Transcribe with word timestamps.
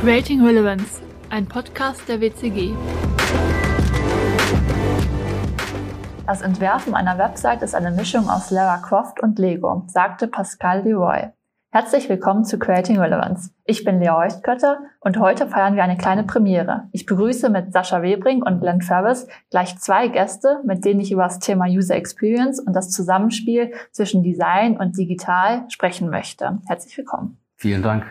Creating 0.00 0.42
Relevance, 0.42 1.02
ein 1.28 1.46
Podcast 1.46 2.08
der 2.08 2.22
WCG. 2.22 2.72
Das 6.26 6.40
Entwerfen 6.40 6.94
einer 6.94 7.18
Website 7.18 7.60
ist 7.60 7.74
eine 7.74 7.90
Mischung 7.90 8.30
aus 8.30 8.50
Lara 8.50 8.78
Croft 8.78 9.22
und 9.22 9.38
Lego, 9.38 9.84
sagte 9.88 10.26
Pascal 10.26 10.84
Leroy. 10.84 11.28
Herzlich 11.70 12.08
willkommen 12.08 12.46
zu 12.46 12.58
Creating 12.58 12.98
Relevance. 12.98 13.50
Ich 13.66 13.84
bin 13.84 14.00
Lea 14.00 14.08
Heuchtkötter 14.08 14.78
und 15.00 15.18
heute 15.18 15.46
feiern 15.46 15.76
wir 15.76 15.84
eine 15.84 15.98
kleine 15.98 16.24
Premiere. 16.24 16.88
Ich 16.92 17.04
begrüße 17.04 17.50
mit 17.50 17.74
Sascha 17.74 18.00
Webring 18.00 18.42
und 18.42 18.60
Glenn 18.60 18.80
Ferris 18.80 19.28
gleich 19.50 19.76
zwei 19.78 20.08
Gäste, 20.08 20.62
mit 20.64 20.82
denen 20.86 21.00
ich 21.00 21.12
über 21.12 21.24
das 21.24 21.40
Thema 21.40 21.66
User 21.66 21.96
Experience 21.96 22.58
und 22.58 22.72
das 22.72 22.88
Zusammenspiel 22.88 23.74
zwischen 23.92 24.22
Design 24.22 24.78
und 24.78 24.96
Digital 24.96 25.66
sprechen 25.68 26.08
möchte. 26.08 26.58
Herzlich 26.68 26.96
willkommen. 26.96 27.36
Vielen 27.56 27.82
Dank. 27.82 28.06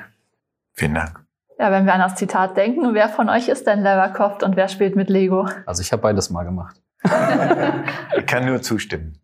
Vielen 0.73 0.93
Dank. 0.93 1.28
Ja, 1.59 1.71
wenn 1.71 1.85
wir 1.85 1.93
an 1.93 1.99
das 1.99 2.15
Zitat 2.15 2.55
denken, 2.55 2.93
wer 2.93 3.09
von 3.09 3.27
euch 3.27 3.49
ist 3.49 3.67
denn 3.67 3.83
Croft 4.13 4.43
und 4.43 4.55
wer 4.55 4.69
spielt 4.69 4.95
mit 4.95 5.09
Lego? 5.09 5.45
Also 5.65 5.81
ich 5.81 5.91
habe 5.91 6.01
beides 6.01 6.29
mal 6.29 6.43
gemacht. 6.43 6.81
ich 8.17 8.25
kann 8.25 8.45
nur 8.45 8.61
zustimmen. 8.61 9.19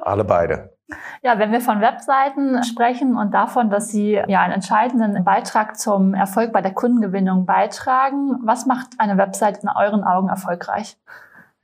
Alle 0.00 0.22
beide. 0.22 0.76
Ja, 1.22 1.38
wenn 1.38 1.50
wir 1.50 1.60
von 1.60 1.80
Webseiten 1.80 2.62
sprechen 2.62 3.16
und 3.16 3.32
davon, 3.34 3.70
dass 3.70 3.88
sie 3.88 4.12
ja 4.12 4.42
einen 4.42 4.52
entscheidenden 4.52 5.24
Beitrag 5.24 5.76
zum 5.76 6.14
Erfolg 6.14 6.52
bei 6.52 6.60
der 6.62 6.74
Kundengewinnung 6.74 7.44
beitragen, 7.44 8.38
was 8.44 8.66
macht 8.66 8.90
eine 8.98 9.16
Website 9.16 9.64
in 9.64 9.68
euren 9.68 10.04
Augen 10.04 10.28
erfolgreich? 10.28 10.96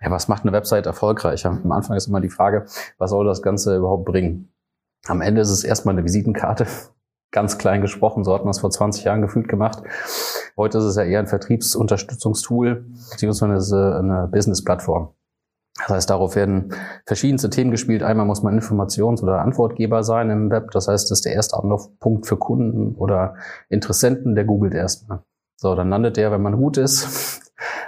Ja, 0.00 0.10
was 0.10 0.26
macht 0.26 0.42
eine 0.42 0.52
Website 0.52 0.86
erfolgreich? 0.86 1.46
Am 1.46 1.70
Anfang 1.70 1.96
ist 1.96 2.08
immer 2.08 2.20
die 2.20 2.30
Frage, 2.30 2.64
was 2.98 3.10
soll 3.10 3.26
das 3.26 3.42
Ganze 3.42 3.76
überhaupt 3.76 4.06
bringen? 4.06 4.50
Am 5.06 5.20
Ende 5.20 5.42
ist 5.42 5.50
es 5.50 5.62
erstmal 5.62 5.94
eine 5.94 6.04
Visitenkarte, 6.04 6.66
ganz 7.30 7.58
klein 7.58 7.80
gesprochen, 7.80 8.24
so 8.24 8.34
hat 8.34 8.44
man 8.44 8.50
es 8.50 8.60
vor 8.60 8.70
20 8.70 9.04
Jahren 9.04 9.22
gefühlt 9.22 9.48
gemacht. 9.48 9.82
Heute 10.56 10.78
ist 10.78 10.84
es 10.84 10.96
ja 10.96 11.04
eher 11.04 11.20
ein 11.20 11.26
Vertriebsunterstützungstool, 11.26 12.86
beziehungsweise 13.10 13.96
eine 13.98 14.28
Business-Plattform. 14.30 15.14
Das 15.78 15.88
heißt, 15.88 16.10
darauf 16.10 16.36
werden 16.36 16.74
verschiedenste 17.06 17.48
Themen 17.48 17.70
gespielt. 17.70 18.02
Einmal 18.02 18.26
muss 18.26 18.42
man 18.42 18.58
Informations- 18.58 19.22
oder 19.22 19.40
Antwortgeber 19.40 20.02
sein 20.02 20.28
im 20.30 20.50
Web. 20.50 20.70
Das 20.72 20.88
heißt, 20.88 21.10
das 21.10 21.18
ist 21.18 21.24
der 21.24 21.32
erste 21.32 21.56
Anlaufpunkt 21.56 22.26
für 22.26 22.36
Kunden 22.36 22.94
oder 22.96 23.36
Interessenten, 23.68 24.34
der 24.34 24.44
googelt 24.44 24.74
erstmal. 24.74 25.22
So, 25.56 25.74
dann 25.74 25.88
landet 25.88 26.16
der, 26.16 26.32
wenn 26.32 26.42
man 26.42 26.56
gut 26.56 26.76
ist, 26.76 27.40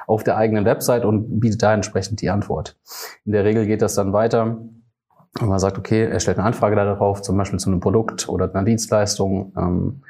auf 0.07 0.25
der 0.25 0.37
eigenen 0.37 0.65
Website 0.65 1.05
und 1.05 1.41
bietet 1.41 1.63
da 1.63 1.75
entsprechend 1.75 2.21
die 2.21 2.31
Antwort. 2.31 2.79
In 3.25 3.33
der 3.33 3.45
Regel 3.45 3.67
geht 3.67 3.83
das 3.83 3.95
dann 3.95 4.13
weiter. 4.13 4.59
Und 5.41 5.49
man 5.49 5.59
sagt, 5.59 5.79
okay, 5.79 6.05
er 6.05 6.21
stellt 6.21 6.39
eine 6.39 6.47
Anfrage 6.47 6.77
darauf, 6.77 7.23
zum 7.23 7.37
Beispiel 7.37 7.59
zu 7.59 7.71
einem 7.71 7.81
Produkt 7.81 8.29
oder 8.29 8.51
einer 8.53 8.65
Dienstleistung. 8.65 9.53
Ähm, 9.57 10.03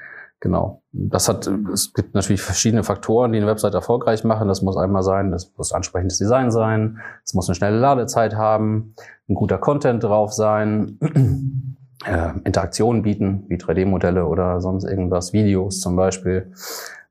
Genau. 0.43 0.83
Das 0.91 1.29
hat, 1.29 1.47
es 1.73 1.95
gibt 1.95 2.17
natürlich 2.17 2.43
verschiedene 2.43 2.83
Faktoren, 2.83 3.31
die 3.31 3.39
eine 3.39 3.47
Website 3.47 3.75
erfolgreich 3.75 4.25
machen. 4.25 4.49
Das 4.49 4.61
muss 4.61 4.77
einmal 4.77 5.05
sein, 5.05 5.31
das 5.31 5.53
muss 5.57 5.73
ansprechendes 5.73 6.19
Design 6.19 6.51
sein, 6.51 6.99
es 7.25 7.33
muss 7.33 7.49
eine 7.49 7.55
schnelle 7.55 7.79
Ladezeit 7.79 8.35
haben, 8.35 8.97
ein 9.29 9.35
guter 9.37 9.59
Content 9.59 10.03
drauf 10.03 10.33
sein, 10.33 10.99
äh, 12.05 12.33
Interaktionen 12.43 13.03
bieten, 13.03 13.45
wie 13.47 13.55
3D-Modelle 13.55 14.27
oder 14.27 14.61
sonst 14.61 14.83
irgendwas, 14.83 15.33
Videos 15.33 15.79
zum 15.79 15.95
Beispiel. 15.95 16.51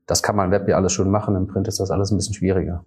Das 0.08 0.22
kann 0.22 0.36
man 0.36 0.48
im 0.48 0.52
Web 0.52 0.68
ja 0.68 0.76
alles 0.76 0.92
schon 0.92 1.10
machen, 1.10 1.38
im 1.38 1.48
Print 1.48 1.70
ist 1.70 1.80
das 1.80 1.90
alles 1.90 2.12
ein 2.12 2.18
bisschen 2.18 2.36
schwieriger. 2.36 2.84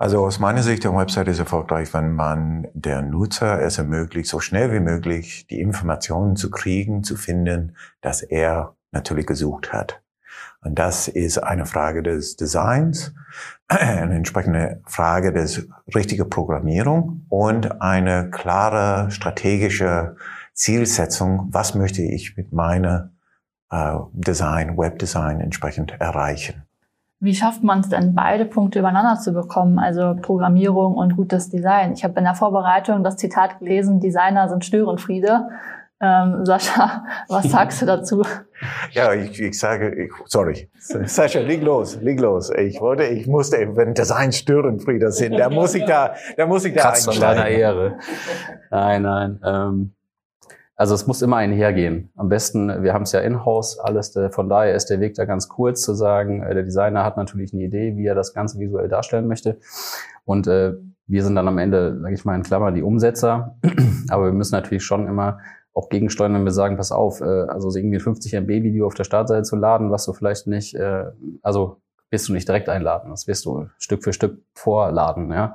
Also 0.00 0.24
aus 0.24 0.38
meiner 0.38 0.62
Sicht, 0.62 0.84
der 0.84 0.94
Website 0.94 1.26
ist 1.26 1.40
erfolgreich, 1.40 1.92
wenn 1.92 2.12
man 2.12 2.68
der 2.72 3.02
Nutzer 3.02 3.60
es 3.60 3.78
ermöglicht, 3.78 4.28
so 4.28 4.38
schnell 4.38 4.72
wie 4.72 4.78
möglich 4.78 5.48
die 5.48 5.60
Informationen 5.60 6.36
zu 6.36 6.52
kriegen, 6.52 7.02
zu 7.02 7.16
finden, 7.16 7.76
dass 8.00 8.22
er 8.22 8.76
natürlich 8.92 9.26
gesucht 9.26 9.72
hat. 9.72 10.00
Und 10.60 10.78
das 10.78 11.08
ist 11.08 11.38
eine 11.38 11.66
Frage 11.66 12.04
des 12.04 12.36
Designs, 12.36 13.12
eine 13.66 14.14
entsprechende 14.14 14.82
Frage 14.86 15.32
des 15.32 15.66
richtigen 15.92 16.30
Programmierung 16.30 17.26
und 17.28 17.82
eine 17.82 18.30
klare 18.30 19.10
strategische 19.10 20.14
Zielsetzung. 20.52 21.48
Was 21.50 21.74
möchte 21.74 22.02
ich 22.02 22.36
mit 22.36 22.52
meiner 22.52 23.10
äh, 23.70 23.96
Design, 24.12 24.78
Webdesign 24.78 25.40
entsprechend 25.40 26.00
erreichen? 26.00 26.67
Wie 27.20 27.34
schafft 27.34 27.64
man 27.64 27.80
es 27.80 27.88
denn, 27.88 28.14
beide 28.14 28.44
Punkte 28.44 28.78
übereinander 28.78 29.20
zu 29.20 29.32
bekommen, 29.32 29.80
also 29.80 30.14
Programmierung 30.22 30.94
und 30.94 31.16
gutes 31.16 31.50
Design? 31.50 31.92
Ich 31.92 32.04
habe 32.04 32.16
in 32.18 32.24
der 32.24 32.36
Vorbereitung 32.36 33.02
das 33.02 33.16
Zitat 33.16 33.58
gelesen, 33.58 33.98
Designer 33.98 34.48
sind 34.48 34.64
Störenfriede. 34.64 35.48
Ähm, 36.00 36.46
Sascha, 36.46 37.04
was 37.28 37.50
sagst 37.50 37.82
du 37.82 37.86
dazu? 37.86 38.22
Ja, 38.92 39.12
ich, 39.14 39.40
ich 39.40 39.58
sage, 39.58 39.92
ich, 40.04 40.12
sorry, 40.26 40.70
Sascha, 40.78 41.40
leg 41.40 41.60
los, 41.62 42.00
leg 42.00 42.20
los. 42.20 42.50
Ich 42.50 42.80
wollte, 42.80 43.02
ich 43.04 43.26
musste, 43.26 43.56
wenn 43.74 43.94
Design 43.94 44.30
Störenfriede 44.30 45.10
sind, 45.10 45.36
da 45.36 45.50
muss 45.50 45.74
ich 45.74 45.84
da, 45.84 46.14
da 46.36 46.46
muss 46.46 46.64
ich 46.64 46.74
da 46.74 46.82
Kratzt 46.82 47.08
einsteigen. 47.08 47.60
Ehre. 47.60 47.98
Nein, 48.70 49.02
nein. 49.02 49.40
Ähm, 49.44 49.94
also 50.78 50.94
es 50.94 51.08
muss 51.08 51.22
immer 51.22 51.38
einhergehen. 51.38 52.10
Am 52.14 52.28
besten, 52.28 52.84
wir 52.84 52.94
haben 52.94 53.02
es 53.02 53.10
ja 53.10 53.18
in-house 53.18 53.80
alles, 53.80 54.16
von 54.30 54.48
daher 54.48 54.76
ist 54.76 54.86
der 54.86 55.00
Weg 55.00 55.14
da 55.14 55.24
ganz 55.24 55.48
kurz 55.48 55.82
zu 55.82 55.92
sagen, 55.92 56.42
äh, 56.42 56.54
der 56.54 56.62
Designer 56.62 57.04
hat 57.04 57.16
natürlich 57.16 57.52
eine 57.52 57.64
Idee, 57.64 57.96
wie 57.96 58.06
er 58.06 58.14
das 58.14 58.32
Ganze 58.32 58.60
visuell 58.60 58.88
darstellen 58.88 59.26
möchte. 59.26 59.58
Und 60.24 60.46
äh, 60.46 60.74
wir 61.08 61.24
sind 61.24 61.34
dann 61.34 61.48
am 61.48 61.58
Ende, 61.58 61.98
sage 62.00 62.14
ich 62.14 62.24
mal 62.24 62.36
in 62.36 62.44
Klammer, 62.44 62.70
die 62.70 62.82
Umsetzer. 62.82 63.56
Aber 64.08 64.26
wir 64.26 64.32
müssen 64.32 64.54
natürlich 64.54 64.84
schon 64.84 65.08
immer 65.08 65.40
auch 65.74 65.88
gegensteuern, 65.88 66.34
wenn 66.34 66.44
wir 66.44 66.52
sagen, 66.52 66.76
pass 66.76 66.92
auf, 66.92 67.20
äh, 67.20 67.24
also 67.24 67.76
irgendwie 67.76 67.96
ein 67.96 68.00
50 68.00 68.34
MB 68.34 68.48
Video 68.48 68.86
auf 68.86 68.94
der 68.94 69.04
Startseite 69.04 69.42
zu 69.42 69.56
laden, 69.56 69.90
was 69.90 70.04
du 70.04 70.12
vielleicht 70.12 70.46
nicht, 70.46 70.76
äh, 70.76 71.06
also 71.42 71.80
wirst 72.10 72.28
du 72.28 72.32
nicht 72.32 72.48
direkt 72.48 72.68
einladen. 72.68 73.10
Das 73.10 73.26
wirst 73.26 73.44
du 73.44 73.68
Stück 73.78 74.02
für 74.02 74.12
Stück 74.12 74.42
vorladen, 74.54 75.30
ja. 75.32 75.54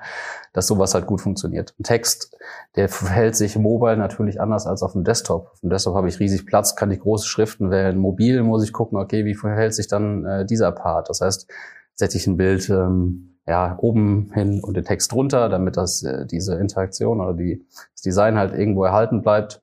Dass 0.53 0.67
sowas 0.67 0.93
halt 0.93 1.07
gut 1.07 1.21
funktioniert. 1.21 1.73
Ein 1.79 1.83
Text, 1.83 2.35
der 2.75 2.89
verhält 2.89 3.35
sich 3.35 3.57
mobile 3.57 3.97
natürlich 3.97 4.39
anders 4.39 4.67
als 4.67 4.83
auf 4.83 4.93
dem 4.93 5.03
Desktop. 5.03 5.49
Auf 5.51 5.59
dem 5.61 5.69
Desktop 5.69 5.95
habe 5.95 6.07
ich 6.07 6.19
riesig 6.19 6.45
Platz, 6.45 6.75
kann 6.75 6.91
ich 6.91 6.99
große 6.99 7.27
Schriften 7.27 7.71
wählen. 7.71 7.97
Mobil 7.97 8.43
muss 8.43 8.63
ich 8.63 8.73
gucken, 8.73 8.97
okay, 8.97 9.25
wie 9.25 9.35
verhält 9.35 9.73
sich 9.73 9.87
dann 9.87 10.25
äh, 10.25 10.45
dieser 10.45 10.71
Part? 10.71 11.09
Das 11.09 11.21
heißt, 11.21 11.49
setze 11.95 12.17
ich 12.17 12.27
ein 12.27 12.37
Bild 12.37 12.69
ähm, 12.69 13.37
ja, 13.47 13.77
oben 13.79 14.31
hin 14.33 14.61
und 14.63 14.77
den 14.77 14.85
Text 14.85 15.11
drunter, 15.11 15.49
damit 15.49 15.75
das 15.75 16.03
äh, 16.03 16.25
diese 16.25 16.55
Interaktion 16.55 17.19
oder 17.19 17.33
die, 17.33 17.65
das 17.93 18.01
Design 18.01 18.37
halt 18.37 18.53
irgendwo 18.53 18.83
erhalten 18.83 19.21
bleibt. 19.21 19.61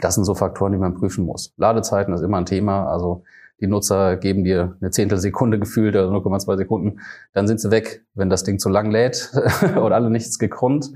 Das 0.00 0.14
sind 0.14 0.24
so 0.24 0.34
Faktoren, 0.34 0.72
die 0.72 0.78
man 0.78 0.94
prüfen 0.94 1.24
muss. 1.24 1.52
Ladezeiten 1.56 2.14
ist 2.14 2.22
immer 2.22 2.38
ein 2.38 2.46
Thema. 2.46 2.88
Also 2.90 3.22
die 3.60 3.66
Nutzer 3.66 4.16
geben 4.16 4.44
dir 4.44 4.76
eine 4.80 4.90
Zehntelsekunde 4.90 5.58
gefühlt 5.58 5.94
oder 5.94 6.08
0,2 6.08 6.56
Sekunden, 6.56 7.00
dann 7.32 7.46
sind 7.46 7.60
sie 7.60 7.70
weg. 7.70 8.04
Wenn 8.14 8.30
das 8.30 8.44
Ding 8.44 8.58
zu 8.58 8.68
lang 8.68 8.90
lädt 8.90 9.32
oder 9.76 9.94
alle 9.94 10.10
nichts 10.10 10.38
gekrummt, 10.38 10.90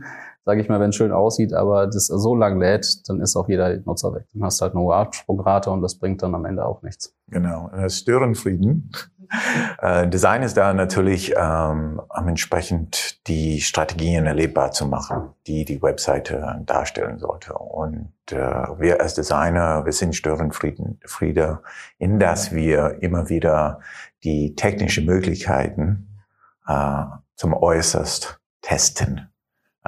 sage 0.49 0.63
ich 0.63 0.71
mal, 0.71 0.81
wenn 0.81 0.89
es 0.89 0.97
schön 0.97 1.13
aussieht, 1.13 1.53
aber 1.53 1.87
das 1.87 2.07
so 2.07 2.35
lang 2.35 2.59
lädt, 2.59 3.07
dann 3.07 3.21
ist 3.21 3.37
auch 3.37 3.51
jeder 3.51 3.77
Nutzer 3.81 4.15
weg. 4.15 4.25
Dann 4.33 4.45
hast 4.45 4.59
du 4.59 4.63
halt 4.63 4.73
eine 4.73 4.83
hohe 4.83 4.95
Absprungrate 4.95 5.71
und 5.71 5.83
das 5.83 5.97
bringt 5.97 6.23
dann 6.23 6.35
am 6.35 6.47
Ende 6.47 6.65
auch 6.65 6.81
nichts. 6.81 7.15
Genau, 7.31 7.71
Störenfrieden 7.89 8.91
äh, 9.83 10.09
Design 10.09 10.43
ist 10.43 10.57
da 10.57 10.73
natürlich 10.73 11.35
ähm, 11.37 12.01
entsprechend 12.17 13.27
die 13.27 13.61
Strategien 13.61 14.25
erlebbar 14.25 14.73
zu 14.73 14.87
machen, 14.87 15.35
die 15.47 15.67
die 15.67 15.83
Webseite 15.83 16.63
darstellen 16.65 17.19
sollte. 17.19 17.53
Und 17.53 18.15
äh, 18.31 18.37
wir 18.37 19.03
als 19.03 19.13
Designer, 19.13 19.85
wir 19.85 19.93
sind 19.93 20.17
Störenfriede, 20.17 21.61
in 21.99 22.19
dass 22.19 22.53
wir 22.53 23.03
immer 23.03 23.29
wieder 23.29 23.81
die 24.25 24.55
technischen 24.55 25.05
Möglichkeiten 25.05 26.23
äh, 26.67 27.05
zum 27.37 27.53
Äußerst 27.53 28.41
testen. 28.63 29.29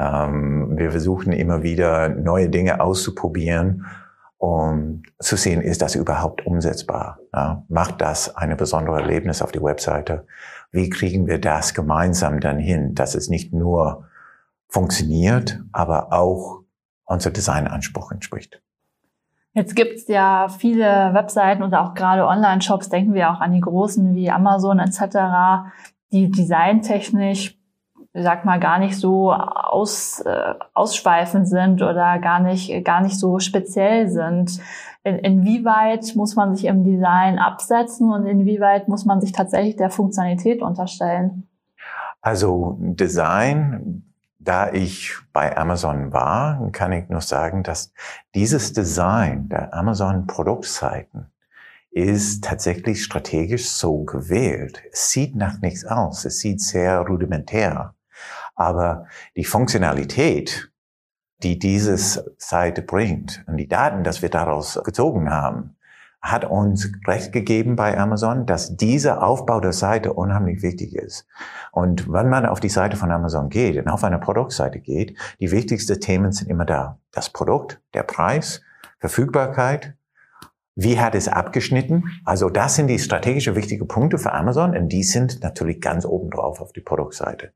Ähm, 0.01 0.79
wir 0.79 0.91
versuchen 0.91 1.33
immer 1.33 1.63
wieder 1.63 2.09
neue 2.09 2.49
Dinge 2.49 2.81
auszuprobieren 2.81 3.85
um 4.41 5.03
zu 5.19 5.37
sehen, 5.37 5.61
ist 5.61 5.83
das 5.83 5.95
überhaupt 5.95 6.47
umsetzbar? 6.47 7.19
Ja? 7.35 7.63
Macht 7.69 8.01
das 8.01 8.35
eine 8.35 8.57
besondere 8.57 9.03
Erlebnis 9.03 9.43
auf 9.43 9.53
die 9.53 9.63
Webseite? 9.63 10.27
Wie 10.73 10.89
kriegen 10.89 11.27
wir 11.27 11.39
das 11.39 11.75
gemeinsam 11.75 12.41
dann 12.41 12.59
hin, 12.59 12.95
dass 12.95 13.15
es 13.15 13.29
nicht 13.29 13.53
nur 13.53 14.09
funktioniert, 14.67 15.61
aber 15.73 16.15
auch 16.15 16.63
unser 17.05 17.31
Designanspruch 17.31 18.13
entspricht? 18.13 18.63
Jetzt 19.53 19.77
gibt's 19.77 20.09
ja 20.09 20.49
viele 20.49 21.13
Webseiten 21.13 21.63
und 21.63 21.75
auch 21.75 21.93
gerade 21.93 22.27
Online-Shops, 22.27 22.89
denken 22.89 23.13
wir 23.13 23.31
auch 23.31 23.41
an 23.41 23.53
die 23.53 23.61
großen 23.61 24.15
wie 24.15 24.31
Amazon 24.31 24.79
etc., 24.79 25.69
die 26.13 26.31
designtechnisch 26.31 27.60
sag 28.13 28.45
mal, 28.45 28.59
gar 28.59 28.79
nicht 28.79 28.99
so 28.99 29.33
aus, 29.33 30.21
äh, 30.21 30.55
ausschweifend 30.75 31.49
sind 31.49 31.83
oder 31.83 32.19
gar 32.19 32.41
nicht, 32.41 32.85
gar 32.85 33.01
nicht 33.01 33.19
so 33.19 33.39
speziell 33.39 34.09
sind. 34.09 34.61
In, 35.05 35.19
inwieweit 35.19 36.15
muss 36.17 36.35
man 36.35 36.55
sich 36.55 36.67
im 36.67 36.85
Design 36.85 37.39
absetzen 37.39 38.13
und 38.13 38.27
inwieweit 38.27 38.89
muss 38.89 39.05
man 39.05 39.21
sich 39.21 39.33
tatsächlich 39.33 39.77
der 39.77 39.91
Funktionalität 39.91 40.61
unterstellen? 40.61 41.49
Also 42.21 42.77
Design, 42.81 44.03
da 44.39 44.73
ich 44.73 45.15
bei 45.33 45.57
Amazon 45.57 46.13
war, 46.13 46.71
kann 46.73 46.93
ich 46.93 47.09
nur 47.09 47.21
sagen, 47.21 47.63
dass 47.63 47.93
dieses 48.35 48.73
Design 48.73 49.49
der 49.49 49.73
Amazon 49.73 50.27
Produktseiten 50.27 51.31
ist 51.93 52.45
tatsächlich 52.45 53.03
strategisch 53.03 53.69
so 53.69 54.05
gewählt. 54.05 54.83
Es 54.93 55.11
sieht 55.11 55.35
nach 55.35 55.61
nichts 55.61 55.85
aus. 55.85 56.25
Es 56.25 56.39
sieht 56.39 56.61
sehr 56.61 57.01
rudimentär. 57.01 57.95
Aber 58.61 59.07
die 59.37 59.45
Funktionalität, 59.45 60.71
die 61.43 61.59
dieses 61.59 62.23
Seite 62.37 62.83
bringt 62.83 63.43
und 63.47 63.57
die 63.57 63.69
Daten, 63.69 64.05
dass 64.05 64.21
wir 64.21 64.29
daraus 64.29 64.79
gezogen 64.85 65.31
haben, 65.31 65.79
hat 66.21 66.45
uns 66.45 66.93
recht 67.07 67.33
gegeben 67.33 67.75
bei 67.75 67.97
Amazon, 67.97 68.45
dass 68.45 68.77
dieser 68.77 69.23
Aufbau 69.23 69.61
der 69.61 69.73
Seite 69.73 70.13
unheimlich 70.13 70.61
wichtig 70.61 70.95
ist. 70.95 71.27
Und 71.73 72.13
wenn 72.13 72.29
man 72.29 72.45
auf 72.45 72.61
die 72.61 72.69
Seite 72.69 72.99
von 72.99 73.11
Amazon 73.11 73.49
geht 73.49 73.79
und 73.79 73.89
auf 73.89 74.05
eine 74.05 74.19
Produktseite 74.19 74.81
geht, 74.81 75.17
die 75.41 75.51
wichtigsten 75.51 75.99
Themen 75.99 76.31
sind 76.31 76.51
immer 76.51 76.67
da. 76.67 76.99
Das 77.13 77.31
Produkt, 77.31 77.81
der 77.95 78.03
Preis, 78.03 78.61
Verfügbarkeit, 78.99 79.95
wie 80.83 80.99
hat 80.99 81.15
es 81.15 81.29
abgeschnitten? 81.29 82.05
Also 82.25 82.49
das 82.49 82.77
sind 82.77 82.87
die 82.87 82.99
strategische 82.99 83.55
wichtige 83.55 83.85
Punkte 83.85 84.19
für 84.19 84.33
Amazon 84.33 84.77
und 84.77 84.89
die 84.89 85.03
sind 85.03 85.43
natürlich 85.43 85.81
ganz 85.81 86.05
oben 86.07 86.31
drauf 86.31 86.61
auf 86.61 86.73
die 86.73 86.81
Produktseite. 86.81 87.53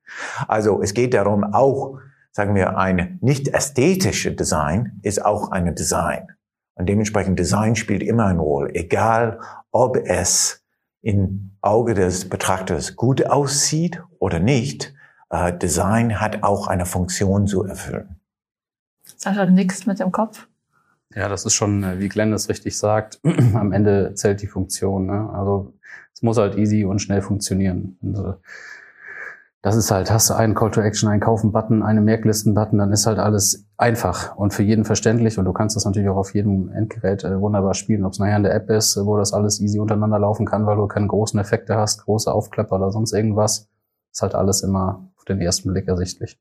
Also 0.47 0.83
es 0.83 0.93
geht 0.93 1.15
darum, 1.15 1.43
auch, 1.45 1.99
sagen 2.33 2.55
wir, 2.55 2.77
ein 2.77 3.19
nicht 3.23 3.49
ästhetische 3.49 4.33
Design 4.33 5.01
ist 5.03 5.25
auch 5.25 5.51
eine 5.51 5.73
Design. 5.73 6.29
Und 6.75 6.89
dementsprechend 6.89 7.39
Design 7.39 7.77
spielt 7.77 8.03
immer 8.03 8.27
eine 8.27 8.41
Rolle, 8.41 8.75
egal 8.75 9.41
ob 9.71 9.97
es 9.97 10.63
im 11.01 11.57
Auge 11.61 11.95
des 11.95 12.29
Betrachters 12.29 12.97
gut 12.97 13.27
aussieht 13.27 14.03
oder 14.19 14.39
nicht. 14.39 14.93
Äh, 15.31 15.57
Design 15.57 16.21
hat 16.21 16.43
auch 16.43 16.67
eine 16.67 16.85
Funktion 16.85 17.47
zu 17.47 17.65
erfüllen. 17.65 18.21
Sascha 19.17 19.47
nichts 19.47 19.87
mit 19.87 20.01
dem 20.01 20.13
Kopf. 20.13 20.47
Ja, 21.15 21.29
das 21.29 21.47
ist 21.47 21.55
schon, 21.55 21.85
äh, 21.85 22.01
wie 22.01 22.09
Glenn 22.09 22.33
es 22.33 22.49
richtig 22.49 22.77
sagt, 22.77 23.21
am 23.55 23.73
Ende 23.73 24.15
zählt 24.15 24.43
die 24.43 24.49
Funktion. 24.49 25.07
Ne? 25.07 25.31
Also 25.33 25.73
es 26.13 26.23
muss 26.23 26.39
halt 26.39 26.57
easy 26.57 26.85
und 26.85 27.01
schnell 27.01 27.23
funktionieren. 27.23 27.97
Und, 28.03 28.17
äh, 28.17 28.35
das 29.63 29.77
ist 29.77 29.91
halt, 29.91 30.11
hast 30.11 30.29
du 30.29 30.35
einen 30.35 30.55
Call 30.55 30.73
to 30.73 30.83
Action, 30.83 31.09
einen 31.09 31.23
Kaufen-Button, 31.23 31.83
einen 31.83 32.05
Merklisten-Button, 32.05 32.79
dann 32.79 32.93
ist 32.93 33.07
halt 33.07 33.19
alles 33.19 33.65
einfach 33.79 34.37
und 34.37 34.53
für 34.53 34.63
jeden 34.63 34.85
verständlich 34.85 35.39
und 35.39 35.47
du 35.47 35.55
kannst 35.55 35.75
das 35.75 35.87
natürlich 35.87 36.11
auch 36.11 36.17
auf 36.17 36.35
jedem 36.35 36.71
Endgerät 36.71 37.25
äh, 37.25 37.41
wunderbar 37.41 37.73
spielen, 37.73 38.05
ob 38.05 38.13
es 38.13 38.19
nachher 38.19 38.37
in 38.37 38.43
der 38.43 38.55
App 38.55 38.69
ist, 38.69 38.99
wo 39.03 39.17
das 39.17 39.33
alles 39.33 39.61
easy 39.61 39.79
untereinander 39.79 40.19
laufen 40.19 40.45
kann, 40.45 40.67
weil 40.67 40.77
du 40.77 40.87
keine 40.87 41.07
großen 41.07 41.41
Effekte 41.41 41.77
hast, 41.77 42.05
große 42.05 42.31
Aufklepper 42.31 42.77
oder 42.77 42.91
sonst 42.91 43.13
irgendwas. 43.13 43.69
Ist 44.13 44.21
halt 44.21 44.35
alles 44.35 44.63
immer 44.63 45.09
auf 45.17 45.25
den 45.25 45.41
ersten 45.41 45.73
Blick 45.73 45.89
ersichtlich. 45.89 46.39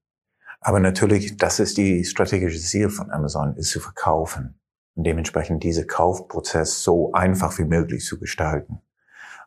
Aber 0.59 0.81
natürlich, 0.81 1.37
das 1.37 1.59
ist 1.59 1.77
die 1.77 2.03
strategische 2.03 2.59
Ziel 2.59 2.89
von 2.89 3.09
Amazon, 3.09 3.55
ist 3.55 3.69
zu 3.69 3.79
verkaufen 3.79 4.59
und 4.95 5.05
dementsprechend 5.05 5.63
diese 5.63 5.85
Kaufprozess 5.85 6.83
so 6.83 7.11
einfach 7.13 7.57
wie 7.57 7.65
möglich 7.65 8.05
zu 8.05 8.19
gestalten. 8.19 8.81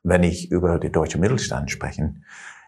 Wenn 0.02 0.22
ich 0.22 0.50
über 0.50 0.78
den 0.78 0.92
deutschen 0.92 1.20
Mittelstand 1.20 1.70
spreche, 1.70 2.14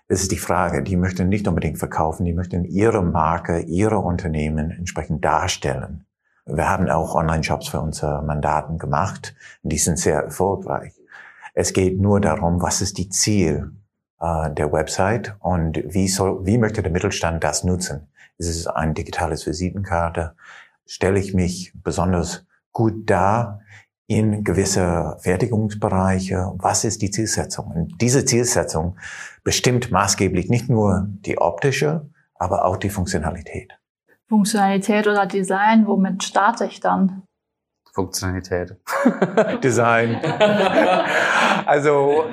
ist 0.08 0.32
die 0.32 0.38
Frage. 0.38 0.82
Die 0.82 0.96
möchten 0.96 1.28
nicht 1.28 1.46
unbedingt 1.46 1.78
verkaufen, 1.78 2.24
die 2.24 2.32
möchten 2.32 2.64
ihre 2.64 3.02
Marke, 3.02 3.60
ihre 3.60 3.98
Unternehmen 3.98 4.70
entsprechend 4.70 5.24
darstellen. 5.24 6.06
Wir 6.46 6.68
haben 6.68 6.88
auch 6.88 7.14
Online-Shops 7.14 7.68
für 7.68 7.80
unsere 7.80 8.22
Mandaten 8.22 8.78
gemacht. 8.78 9.34
Die 9.62 9.76
sind 9.76 9.98
sehr 9.98 10.22
erfolgreich. 10.22 10.94
Es 11.54 11.74
geht 11.74 12.00
nur 12.00 12.20
darum, 12.20 12.62
was 12.62 12.80
ist 12.80 12.96
die 12.96 13.10
Ziel 13.10 13.72
äh, 14.20 14.50
der 14.50 14.72
Website 14.72 15.36
und 15.40 15.82
wie 15.84 16.08
soll, 16.08 16.46
wie 16.46 16.56
möchte 16.56 16.82
der 16.82 16.92
Mittelstand 16.92 17.44
das 17.44 17.64
nutzen? 17.64 18.08
Ist 18.38 18.48
es 18.48 18.66
ein 18.66 18.94
digitales 18.94 19.46
Visitenkarte? 19.46 20.34
Stelle 20.86 21.18
ich 21.18 21.34
mich 21.34 21.72
besonders 21.74 22.46
gut 22.78 23.10
dar 23.10 23.60
in 24.06 24.44
gewisse 24.44 25.16
Fertigungsbereiche? 25.18 26.52
Was 26.58 26.84
ist 26.84 27.02
die 27.02 27.10
Zielsetzung? 27.10 27.66
Und 27.72 28.00
diese 28.00 28.24
Zielsetzung 28.24 28.96
bestimmt 29.42 29.90
maßgeblich 29.90 30.48
nicht 30.48 30.68
nur 30.70 31.08
die 31.08 31.38
optische, 31.38 32.08
aber 32.36 32.64
auch 32.64 32.76
die 32.76 32.88
Funktionalität. 32.88 33.76
Funktionalität 34.28 35.08
oder 35.08 35.26
Design, 35.26 35.88
womit 35.88 36.22
starte 36.22 36.66
ich 36.66 36.78
dann? 36.78 37.24
Funktionalität. 37.92 38.76
Design. 39.64 40.20
also 41.66 42.26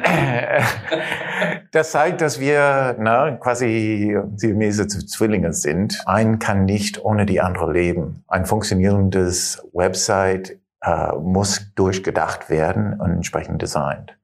das 1.76 1.92
zeigt, 1.92 2.22
dass 2.22 2.40
wir 2.40 2.96
na, 3.00 3.32
quasi 3.32 4.18
siamese 4.36 4.88
Zwillinge 4.88 5.52
sind. 5.52 6.02
Ein 6.06 6.40
kann 6.40 6.64
nicht 6.64 7.04
ohne 7.04 7.26
die 7.26 7.42
andere 7.42 7.72
leben. 7.72 8.24
Ein 8.28 8.46
funktionierendes 8.46 9.62
Website 9.74 10.58
äh, 10.82 11.12
muss 11.18 11.74
durchgedacht 11.76 12.50
werden 12.50 13.00
und 13.00 13.12
entsprechend 13.12 13.62
designt. 13.62 14.18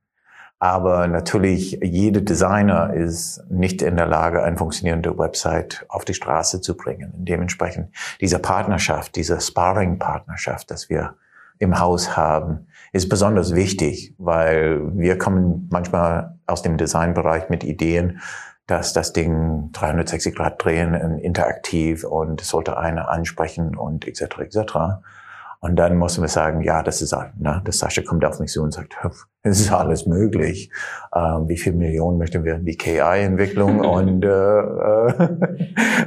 Aber 0.60 1.08
natürlich, 1.08 1.80
jeder 1.82 2.22
Designer 2.22 2.94
ist 2.94 3.44
nicht 3.50 3.82
in 3.82 3.98
der 3.98 4.06
Lage, 4.06 4.44
eine 4.44 4.58
funktionierende 4.58 5.18
Website 5.18 5.86
auf 5.90 6.06
die 6.06 6.14
Straße 6.14 6.62
zu 6.62 6.78
bringen. 6.78 7.12
Und 7.18 7.28
dementsprechend 7.28 7.90
diese 8.22 8.40
Partnerschaft, 8.40 9.16
diese 9.16 9.42
Sparring-Partnerschaft, 9.42 10.72
dass 10.72 10.88
wir 10.88 11.16
im 11.58 11.80
Haus 11.80 12.16
haben, 12.16 12.68
ist 12.94 13.10
besonders 13.10 13.56
wichtig, 13.56 14.14
weil 14.18 14.98
wir 14.98 15.18
kommen 15.18 15.68
manchmal 15.72 16.38
aus 16.52 16.62
dem 16.62 16.78
Designbereich 16.78 17.50
mit 17.50 17.64
Ideen, 17.64 18.22
dass 18.68 18.94
das 18.94 19.14
Ding 19.14 19.70
360 19.74 20.36
Grad 20.36 20.64
drehen, 20.64 20.94
interaktiv 21.20 22.04
und 22.04 22.42
sollte 22.42 22.78
einer 22.78 23.10
ansprechen 23.10 23.76
und 23.76 24.08
etc. 24.08 24.22
etc. 24.40 24.74
Und 25.64 25.76
dann 25.76 25.96
mussten 25.96 26.22
wir 26.22 26.28
sagen, 26.28 26.62
ja, 26.64 26.82
das 26.82 27.04
ist, 27.04 27.16
ne, 27.38 27.62
das 27.64 27.78
Sascha 27.78 28.02
kommt 28.02 28.26
auf 28.26 28.40
mich 28.40 28.52
zu 28.52 28.64
und 28.64 28.74
sagt, 28.74 28.98
es 29.44 29.60
ist 29.60 29.72
alles 29.72 30.08
möglich. 30.08 30.72
Ähm, 31.14 31.48
wie 31.48 31.58
viel 31.58 31.74
Millionen 31.74 32.18
möchten 32.18 32.44
wir 32.44 32.56
in 32.56 32.66
die 32.66 32.78
KI-Entwicklung 32.78 33.80
und 33.86 34.26
äh, 34.26 34.28
äh, 34.28 35.14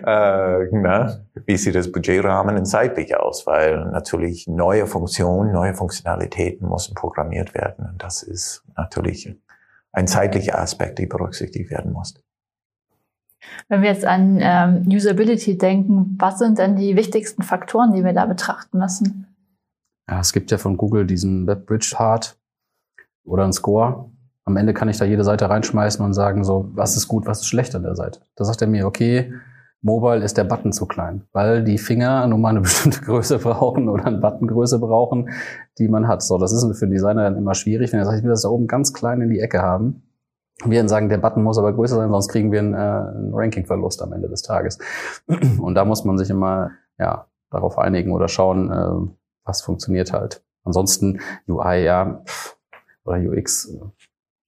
äh, 0.63 0.69
na, 0.73 1.21
wie 1.47 1.57
sieht 1.57 1.77
das 1.77 1.93
Budgetrahmen 1.93 2.57
in 2.57 2.65
zeitlich 2.65 3.17
aus? 3.17 3.47
Weil 3.47 3.85
natürlich 3.93 4.49
neue 4.49 4.87
Funktionen, 4.89 5.53
neue 5.53 5.75
Funktionalitäten 5.75 6.69
müssen 6.69 6.97
programmiert 6.97 7.55
werden. 7.55 7.87
Und 7.93 8.03
das 8.03 8.25
ist 8.25 8.65
natürlich 8.77 9.37
ein 9.95 10.07
zeitlicher 10.07 10.59
Aspekt, 10.59 10.99
der 10.99 11.07
berücksichtigt 11.07 11.71
werden 11.71 11.93
muss. 11.93 12.15
Wenn 13.69 13.83
wir 13.83 13.91
jetzt 13.91 14.05
an 14.05 14.39
ähm, 14.41 14.87
Usability 14.87 15.59
denken, 15.59 16.17
was 16.19 16.39
sind 16.39 16.59
denn 16.59 16.77
die 16.77 16.97
wichtigsten 16.97 17.43
Faktoren, 17.43 17.93
die 17.93 18.05
wir 18.05 18.13
da 18.13 18.27
betrachten 18.27 18.79
müssen? 18.79 19.27
Ja, 20.09 20.21
es 20.21 20.33
gibt 20.33 20.51
ja 20.51 20.59
von 20.59 20.77
Google 20.77 21.07
diesen 21.07 21.47
WebBridge-Part 21.47 22.37
oder 23.25 23.45
einen 23.45 23.53
Score. 23.53 24.11
Am 24.45 24.57
Ende 24.57 24.75
kann 24.75 24.89
ich 24.89 24.99
da 24.99 25.05
jede 25.05 25.25
Seite 25.25 25.49
reinschmeißen 25.49 26.05
und 26.05 26.13
sagen, 26.13 26.45
so, 26.45 26.71
was 26.75 26.97
ist 26.97 27.09
gut, 27.09 27.27
was 27.27 27.41
ist 27.41 27.47
schlecht 27.47 27.75
an 27.75 27.83
der 27.83 27.97
Seite. 27.97 28.21
Da 28.35 28.45
sagt 28.45 28.61
er 28.61 28.69
mir, 28.69 28.87
okay, 28.87 29.33
Mobile 29.85 30.25
ist 30.25 30.39
der 30.39 30.45
Button 30.45 30.73
zu 30.73 30.87
klein, 30.87 31.25
weil 31.33 31.63
die 31.63 31.77
Finger 31.77 32.27
nun 32.27 32.41
mal 32.41 32.49
eine 32.49 32.61
bestimmte 32.63 33.03
Größe 33.03 33.39
brauchen 33.39 33.89
oder 33.91 34.07
eine 34.07 34.19
Buttongröße 34.19 34.79
brauchen, 34.79 35.31
die 35.79 35.89
man 35.89 36.09
hat. 36.09 36.23
So, 36.23 36.39
das 36.39 36.53
ist 36.53 36.63
für 36.79 36.87
den 36.87 36.93
Designer 36.93 37.25
dann 37.25 37.37
immer 37.37 37.55
schwierig, 37.55 37.93
wenn 37.93 38.01
er 38.01 38.07
sagt, 38.07 38.19
ich 38.19 38.25
will 38.25 38.31
das 38.31 38.43
da 38.43 38.49
oben 38.49 38.67
ganz 38.67 38.95
klein 38.95 39.21
in 39.21 39.29
die 39.29 39.41
Ecke 39.41 39.61
haben. 39.61 40.03
Wir 40.65 40.79
dann 40.79 40.89
sagen, 40.89 41.11
der 41.11 41.19
Button 41.19 41.43
muss 41.43 41.59
aber 41.59 41.75
größer 41.75 41.97
sein, 41.97 42.11
sonst 42.11 42.29
kriegen 42.29 42.51
wir 42.51 42.61
einen, 42.61 42.75
äh, 42.75 42.77
einen 42.77 43.35
Ranking-Verlust 43.35 44.01
am 44.03 44.13
Ende 44.13 44.29
des 44.29 44.41
Tages. 44.43 44.79
Und 45.61 45.75
da 45.75 45.85
muss 45.85 46.05
man 46.05 46.17
sich 46.17 46.31
immer 46.31 46.71
ja 46.99 47.27
darauf 47.51 47.77
einigen 47.79 48.13
oder 48.13 48.29
schauen, 48.29 48.71
äh, 48.71 49.13
was 49.45 49.61
funktioniert 49.61 50.13
halt. 50.13 50.43
Ansonsten 50.63 51.21
UI, 51.47 51.85
ja, 51.85 52.23
oder 53.05 53.19
UX 53.19 53.67
äh, 53.67 53.81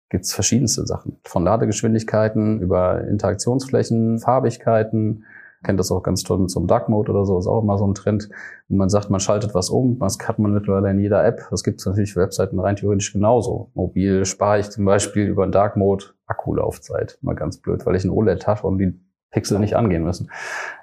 gibt's 0.09 0.33
verschiedenste 0.33 0.87
Sachen. 0.87 1.19
Von 1.25 1.45
Ladegeschwindigkeiten 1.45 2.61
über 2.61 3.03
Interaktionsflächen, 3.03 4.19
Farbigkeiten. 4.19 5.25
Kennt 5.65 5.81
das 5.81 5.91
auch 5.91 6.03
ganz 6.03 6.23
toll 6.23 6.39
mit 6.39 6.51
so 6.51 6.61
einem 6.61 6.69
Dark 6.69 6.89
Mode 6.89 7.11
oder 7.11 7.25
so, 7.25 7.39
ist 7.39 7.47
auch 7.47 7.63
immer 7.63 7.79
so 7.79 7.87
ein 7.87 7.95
Trend. 7.95 8.29
Und 8.69 8.77
man 8.77 8.89
sagt, 8.89 9.11
man 9.11 9.21
schaltet 9.21 9.55
was 9.55 9.71
um. 9.71 9.99
Das 9.99 10.19
hat 10.27 10.39
man 10.39 10.53
mittlerweile 10.53 10.91
in 10.91 11.01
jeder 11.01 11.25
App. 11.25 11.41
Das 11.51 11.65
gibt 11.65 11.81
es 11.81 11.87
natürlich 11.87 12.13
für 12.13 12.21
Webseiten 12.21 12.61
rein 12.61 12.77
theoretisch 12.77 13.13
genauso. 13.13 13.71
Mobil 13.75 14.25
spare 14.27 14.61
ich 14.61 14.71
zum 14.71 14.85
Beispiel 14.85 15.27
über 15.27 15.43
einen 15.43 15.53
Dark 15.53 15.77
Mode 15.77 16.05
Akkulaufzeit. 16.27 17.19
Mal 17.23 17.35
ganz 17.35 17.59
blöd, 17.59 17.85
weil 17.85 17.97
ich 17.97 18.05
ein 18.05 18.11
OLED 18.11 18.47
habe 18.47 18.67
und 18.67 18.79
die 18.79 19.01
Pixel 19.31 19.59
nicht 19.59 19.77
angehen 19.77 20.05
müssen. 20.05 20.31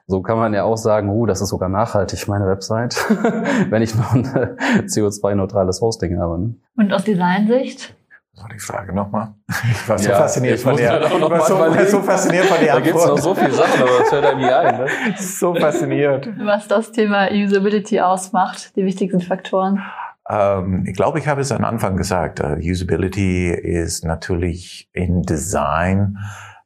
So 0.06 0.22
kann 0.22 0.38
man 0.38 0.53
ja 0.53 0.63
auch 0.63 0.77
sagen, 0.77 1.10
uh, 1.10 1.25
das 1.25 1.42
ist 1.42 1.50
sogar 1.50 1.70
nachhaltig, 1.70 2.27
meine 2.27 2.46
Website, 2.46 2.96
wenn 3.70 3.82
ich 3.82 3.96
noch 3.96 4.13
ein 4.13 4.25
CO2-neutrales 4.88 5.82
Hosting 5.82 6.20
habe. 6.20 6.39
Ne? 6.39 6.56
Und 6.75 6.92
aus 6.92 7.03
Designsicht? 7.03 7.96
Das 8.34 8.44
war 8.44 8.50
die 8.50 8.60
Frage 8.60 8.94
nochmal. 8.94 9.36
Ich 9.48 9.88
war 9.88 10.00
so 10.00 10.10
ja, 10.10 10.18
fasziniert 10.18 10.60
von 10.60 10.75
der. 10.75 11.04
Ich 11.06 11.12
war 11.22 11.42
so, 11.46 11.86
so, 11.86 12.02
fasziniert 12.02 12.46
von 12.46 12.60
der 12.60 12.74
Da 12.74 12.80
gibt 12.80 12.98
es 12.98 13.06
noch 13.06 13.18
so 13.20 13.36
viele 13.36 13.52
Sachen, 13.52 13.82
aber 13.82 14.00
das 14.00 14.12
hört 14.12 14.25
einem 14.25 14.40
nie 14.40 14.52
ein. 14.52 14.78
Ne? 14.78 14.88
So 15.18 15.54
fasziniert. 15.54 16.28
Was 16.40 16.68
das 16.68 16.92
Thema 16.92 17.30
Usability 17.32 18.02
ausmacht, 18.02 18.75
die 18.75 18.86
wichtigsten 18.86 19.22
Faktoren. 19.22 19.84
Ähm, 20.28 20.84
ich 20.88 20.96
glaube, 20.96 21.20
ich 21.20 21.28
habe 21.28 21.42
es 21.42 21.52
am 21.52 21.63
Anfang 21.63 21.96
gesagt. 21.96 22.40
Uh, 22.40 22.58
Usability 22.58 23.50
ist 23.52 24.04
natürlich 24.04 24.90
in 24.94 25.22
Design 25.22 26.18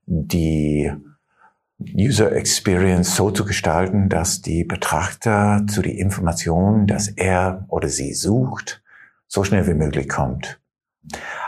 die 0.06 0.90
User 1.80 2.32
Experience 2.32 3.18
so 3.18 3.30
zu 3.30 3.44
gestalten, 3.44 4.08
dass 4.08 4.42
die 4.42 4.64
Betrachter 4.64 5.66
zu 5.68 5.82
die 5.82 6.00
Information, 6.00 6.88
dass 6.88 7.10
er 7.10 7.66
oder 7.68 7.90
sie 7.90 8.14
sucht, 8.14 8.82
so 9.28 9.44
schnell 9.44 9.68
wie 9.68 9.74
möglich 9.74 10.08
kommt. 10.08 10.62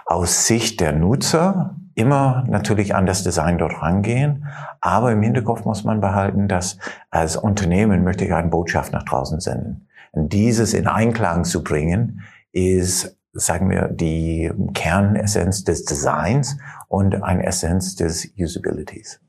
Aus 0.06 0.48
Sicht 0.48 0.80
der 0.80 0.94
Nutzer 0.94 1.76
immer 1.96 2.46
natürlich 2.48 2.96
an 2.96 3.06
das 3.06 3.24
Design 3.24 3.58
dort 3.58 3.82
rangehen, 3.82 4.46
aber 4.80 5.12
im 5.12 5.22
Hinterkopf 5.22 5.66
muss 5.66 5.84
man 5.84 6.00
behalten, 6.00 6.48
dass 6.48 6.78
als 7.10 7.36
Unternehmen 7.36 8.04
möchte 8.04 8.26
ich 8.26 8.34
eine 8.34 8.50
Botschaft 8.50 8.94
nach 8.94 9.04
draußen 9.04 9.40
senden. 9.40 9.88
Und 10.12 10.34
dieses 10.34 10.74
in 10.74 10.88
Einklang 10.88 11.44
zu 11.44 11.64
bringen, 11.64 12.22
ist, 12.52 13.18
sagen 13.34 13.70
wir, 13.70 13.90
die 13.90 14.52
Kernessenz 14.74 15.64
des 15.64 15.86
Designs 15.86 16.58
und 16.88 17.22
eine 17.24 17.46
Essenz 17.46 17.96
des 17.96 18.32
Usabilities. 18.38 19.20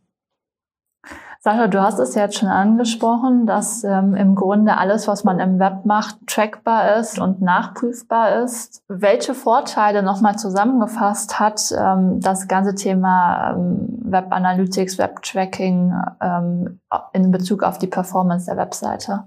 Sascha, 1.43 1.69
du 1.69 1.81
hast 1.81 1.99
es 1.99 2.15
jetzt 2.15 2.37
schon 2.37 2.51
angesprochen, 2.51 3.47
dass 3.47 3.83
ähm, 3.83 4.15
im 4.15 4.35
Grunde 4.35 4.77
alles, 4.77 5.09
was 5.09 5.25
man 5.25 5.41
im 5.41 5.59
Web 5.59 5.87
macht, 5.87 6.19
trackbar 6.27 6.97
ist 6.97 7.19
und 7.19 7.41
nachprüfbar 7.41 8.43
ist. 8.43 8.83
Welche 8.89 9.33
Vorteile 9.33 10.03
nochmal 10.03 10.37
zusammengefasst 10.37 11.41
hat 11.41 11.73
ähm, 11.75 12.21
das 12.21 12.47
ganze 12.47 12.75
Thema 12.75 13.55
ähm, 13.55 13.89
Web 14.03 14.27
Analytics, 14.29 14.99
Web 14.99 15.23
Tracking 15.23 15.95
ähm, 16.21 16.79
in 17.15 17.31
Bezug 17.31 17.63
auf 17.63 17.79
die 17.79 17.87
Performance 17.87 18.45
der 18.45 18.59
Webseite? 18.59 19.25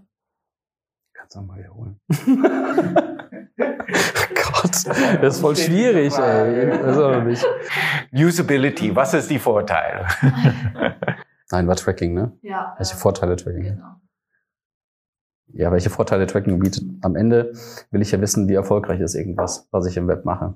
Kannst 1.15 1.35
du 1.35 1.41
mal 1.41 1.57
wiederholen. 1.57 1.99
Gott, 3.57 4.85
das 5.19 5.35
ist 5.35 5.41
voll 5.41 5.55
schwierig, 5.55 6.15
ey. 6.15 6.71
Also 6.73 7.11
Usability, 8.13 8.95
was 8.95 9.15
ist 9.15 9.31
die 9.31 9.39
Vorteil? 9.39 10.05
Nein, 11.53 11.67
war 11.67 11.75
Tracking, 11.75 12.15
ne? 12.15 12.35
Ja. 12.41 12.73
Welche 12.79 12.95
Vorteile 12.95 13.35
Tracking? 13.35 13.61
Genau. 13.61 14.01
Ja, 15.49 15.71
welche 15.71 15.91
Vorteile 15.91 16.25
Tracking 16.25 16.57
bietet? 16.57 16.83
Am 17.01 17.15
Ende 17.15 17.53
will 17.91 18.01
ich 18.01 18.11
ja 18.11 18.19
wissen, 18.19 18.47
wie 18.47 18.55
erfolgreich 18.55 18.99
ist 19.01 19.13
irgendwas, 19.13 19.67
was 19.69 19.85
ich 19.85 19.95
im 19.95 20.07
Web 20.07 20.25
mache. 20.25 20.55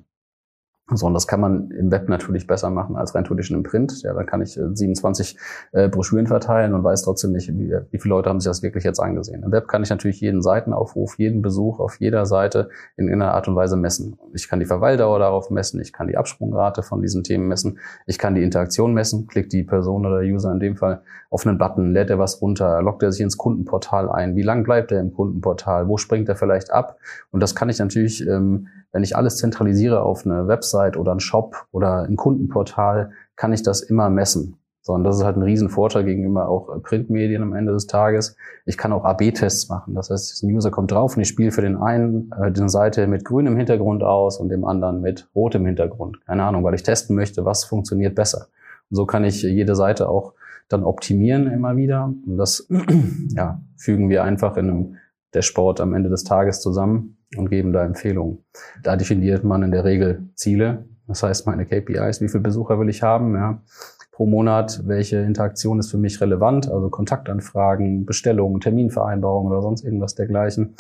So, 0.89 1.08
und 1.08 1.13
das 1.13 1.27
kann 1.27 1.41
man 1.41 1.70
im 1.72 1.91
Web 1.91 2.08
natürlich 2.08 2.48
besser 2.48 2.70
machen 2.70 2.96
als 2.96 3.13
rein 3.13 3.25
traditionell 3.25 3.60
im 3.60 3.70
Print. 3.70 4.03
Ja, 4.03 4.13
da 4.13 4.24
kann 4.24 4.41
ich 4.41 4.53
27 4.53 5.38
äh, 5.74 5.84
äh, 5.84 5.89
Broschüren 5.89 6.27
verteilen 6.27 6.74
und 6.74 6.82
weiß 6.82 7.01
trotzdem 7.01 7.34
nicht, 7.34 7.50
wie, 7.50 7.75
wie 7.91 7.98
viele 8.00 8.15
Leute 8.15 8.29
haben 8.29 8.39
sich 8.39 8.50
das 8.50 8.63
wirklich 8.63 8.86
jetzt 8.86 9.00
angesehen. 9.00 9.44
Im 9.44 9.51
Web 9.51 9.67
kann 9.67 9.84
ich 9.84 9.89
natürlich 9.89 10.22
jeden 10.22 10.41
Seitenaufruf, 10.41 11.20
jeden 11.20 11.41
Besuch 11.41 11.82
auf 11.82 12.00
jeder 12.00 12.25
Seite 12.25 12.70
in 12.96 13.12
einer 13.12 13.34
Art 13.34 13.50
und 13.50 13.58
Weise 13.58 13.75
messen. 13.75 14.17
Ich 14.34 14.48
kann 14.48 14.62
die 14.62 14.65
Verweildauer 14.65 15.20
darauf 15.20 15.50
messen, 15.50 15.82
ich 15.82 15.91
kann 15.91 16.08
die 16.08 16.15
Absprungrate 16.15 16.84
von 16.84 17.01
diesen 17.01 17.22
Themen 17.22 17.50
messen, 17.50 17.79
ich 18.06 18.17
kann 18.17 18.34
die 18.34 18.44
Interaktion 18.44 18.94
messen, 18.94 19.27
klickt 19.27 19.51
die 19.51 19.63
Person 19.63 20.06
oder 20.06 20.22
der 20.22 20.34
User 20.34 20.53
in 20.53 20.62
dem 20.62 20.77
Fall 20.77 21.01
auf 21.29 21.46
einen 21.46 21.58
Button, 21.58 21.91
lädt 21.91 22.10
er 22.10 22.17
was 22.17 22.41
runter, 22.41 22.82
loggt 22.82 23.03
er 23.03 23.12
sich 23.12 23.20
ins 23.20 23.36
Kundenportal 23.36 24.10
ein, 24.10 24.38
wie 24.38 24.41
lang 24.41 24.63
bleibt 24.63 24.94
er 24.94 25.01
im 25.01 25.13
Kundenportal, 25.13 25.89
wo 25.89 25.98
springt 25.98 26.29
er 26.29 26.38
vielleicht 26.38 26.72
ab? 26.72 26.98
Und 27.32 27.41
das 27.41 27.56
kann 27.56 27.67
ich 27.67 27.79
natürlich 27.79 28.25
ähm, 28.25 28.67
wenn 28.98 29.04
ich 29.04 29.16
alles 29.16 29.38
zentralisiere 29.38 30.01
auf 30.01 30.25
eine 30.25 30.48
Website 30.48 30.98
oder 30.98 31.12
einen 31.12 31.20
Shop 31.20 31.68
oder 31.72 32.06
ein 32.06 32.16
Kundenportal, 32.16 33.12
kann 33.36 33.54
ich 33.54 33.62
das 33.62 33.82
immer 33.82 34.10
messen. 34.10 34.58
So, 34.82 34.94
und 34.94 35.04
das 35.04 35.18
ist 35.18 35.24
halt 35.24 35.38
ein 35.38 35.44
Riesenvorteil 35.44 36.04
gegenüber 36.04 36.50
auch 36.50 36.82
Printmedien 36.82 37.44
am 37.44 37.54
Ende 37.54 37.74
des 37.74 37.86
Tages. 37.86 38.36
Ich 38.66 38.75
kann 38.75 38.92
auch 38.92 39.06
AB-Tests 39.06 39.70
machen. 39.70 39.94
Das 39.94 40.10
heißt, 40.10 40.42
ein 40.42 40.51
User 40.51 40.72
kommt 40.72 40.89
drauf 40.89 41.16
und 41.16 41.22
ich 41.22 41.27
spiele 41.27 41.51
für 41.51 41.62
den 41.62 41.77
einen 41.77 42.32
äh, 42.42 42.51
die 42.51 42.68
Seite 42.70 43.06
mit 43.06 43.24
grünem 43.24 43.56
Hintergrund 43.56 44.01
aus 44.01 44.39
und 44.39 44.50
dem 44.50 44.66
anderen 44.66 45.00
mit 45.01 45.30
rotem 45.36 45.63
Hintergrund. 45.68 46.25
Keine 46.25 46.42
Ahnung, 46.42 46.63
weil 46.63 46.74
ich 46.74 46.82
testen 46.82 47.16
möchte, 47.16 47.46
was 47.46 47.66
funktioniert 47.66 48.16
besser. 48.16 48.48
Und 48.89 48.96
so 48.96 49.06
kann 49.06 49.24
ich 49.24 49.44
jede 49.44 49.75
Seite 49.75 50.10
auch 50.10 50.34
dann 50.70 50.84
optimieren 50.84 51.51
immer 51.51 51.77
wieder. 51.77 52.06
Und 52.25 52.38
das 52.38 52.68
ja, 53.36 53.62
fügen 53.75 54.10
wir 54.10 54.24
einfach 54.24 54.58
in 54.58 54.70
einem 54.72 54.96
Sport 55.39 55.82
am 55.82 55.94
Ende 55.94 56.10
des 56.10 56.24
Tages 56.24 56.62
zusammen 56.62 57.17
und 57.36 57.50
geben 57.50 57.74
da 57.74 57.84
Empfehlungen. 57.84 58.46
Da 58.84 58.96
definiert 58.96 59.44
man 59.44 59.64
in 59.64 59.72
der 59.72 59.84
Regel 59.84 60.30
Ziele. 60.36 60.86
Das 61.08 61.24
heißt, 61.24 61.46
meine 61.48 61.66
KPIs, 61.66 62.22
wie 62.22 62.28
viele 62.28 62.44
Besucher 62.44 62.80
will 62.80 62.90
ich 62.90 63.04
haben, 63.04 63.36
ja, 63.36 63.62
pro 64.12 64.26
Monat, 64.26 64.82
welche 64.88 65.18
Interaktion 65.18 65.80
ist 65.80 65.92
für 65.92 65.98
mich 65.98 66.20
relevant, 66.22 66.70
also 66.72 66.90
Kontaktanfragen, 66.90 68.06
Bestellungen, 68.06 68.60
Terminvereinbarungen 68.60 69.52
oder 69.52 69.62
sonst 69.62 69.84
irgendwas 69.84 70.16
dergleichen 70.16 70.76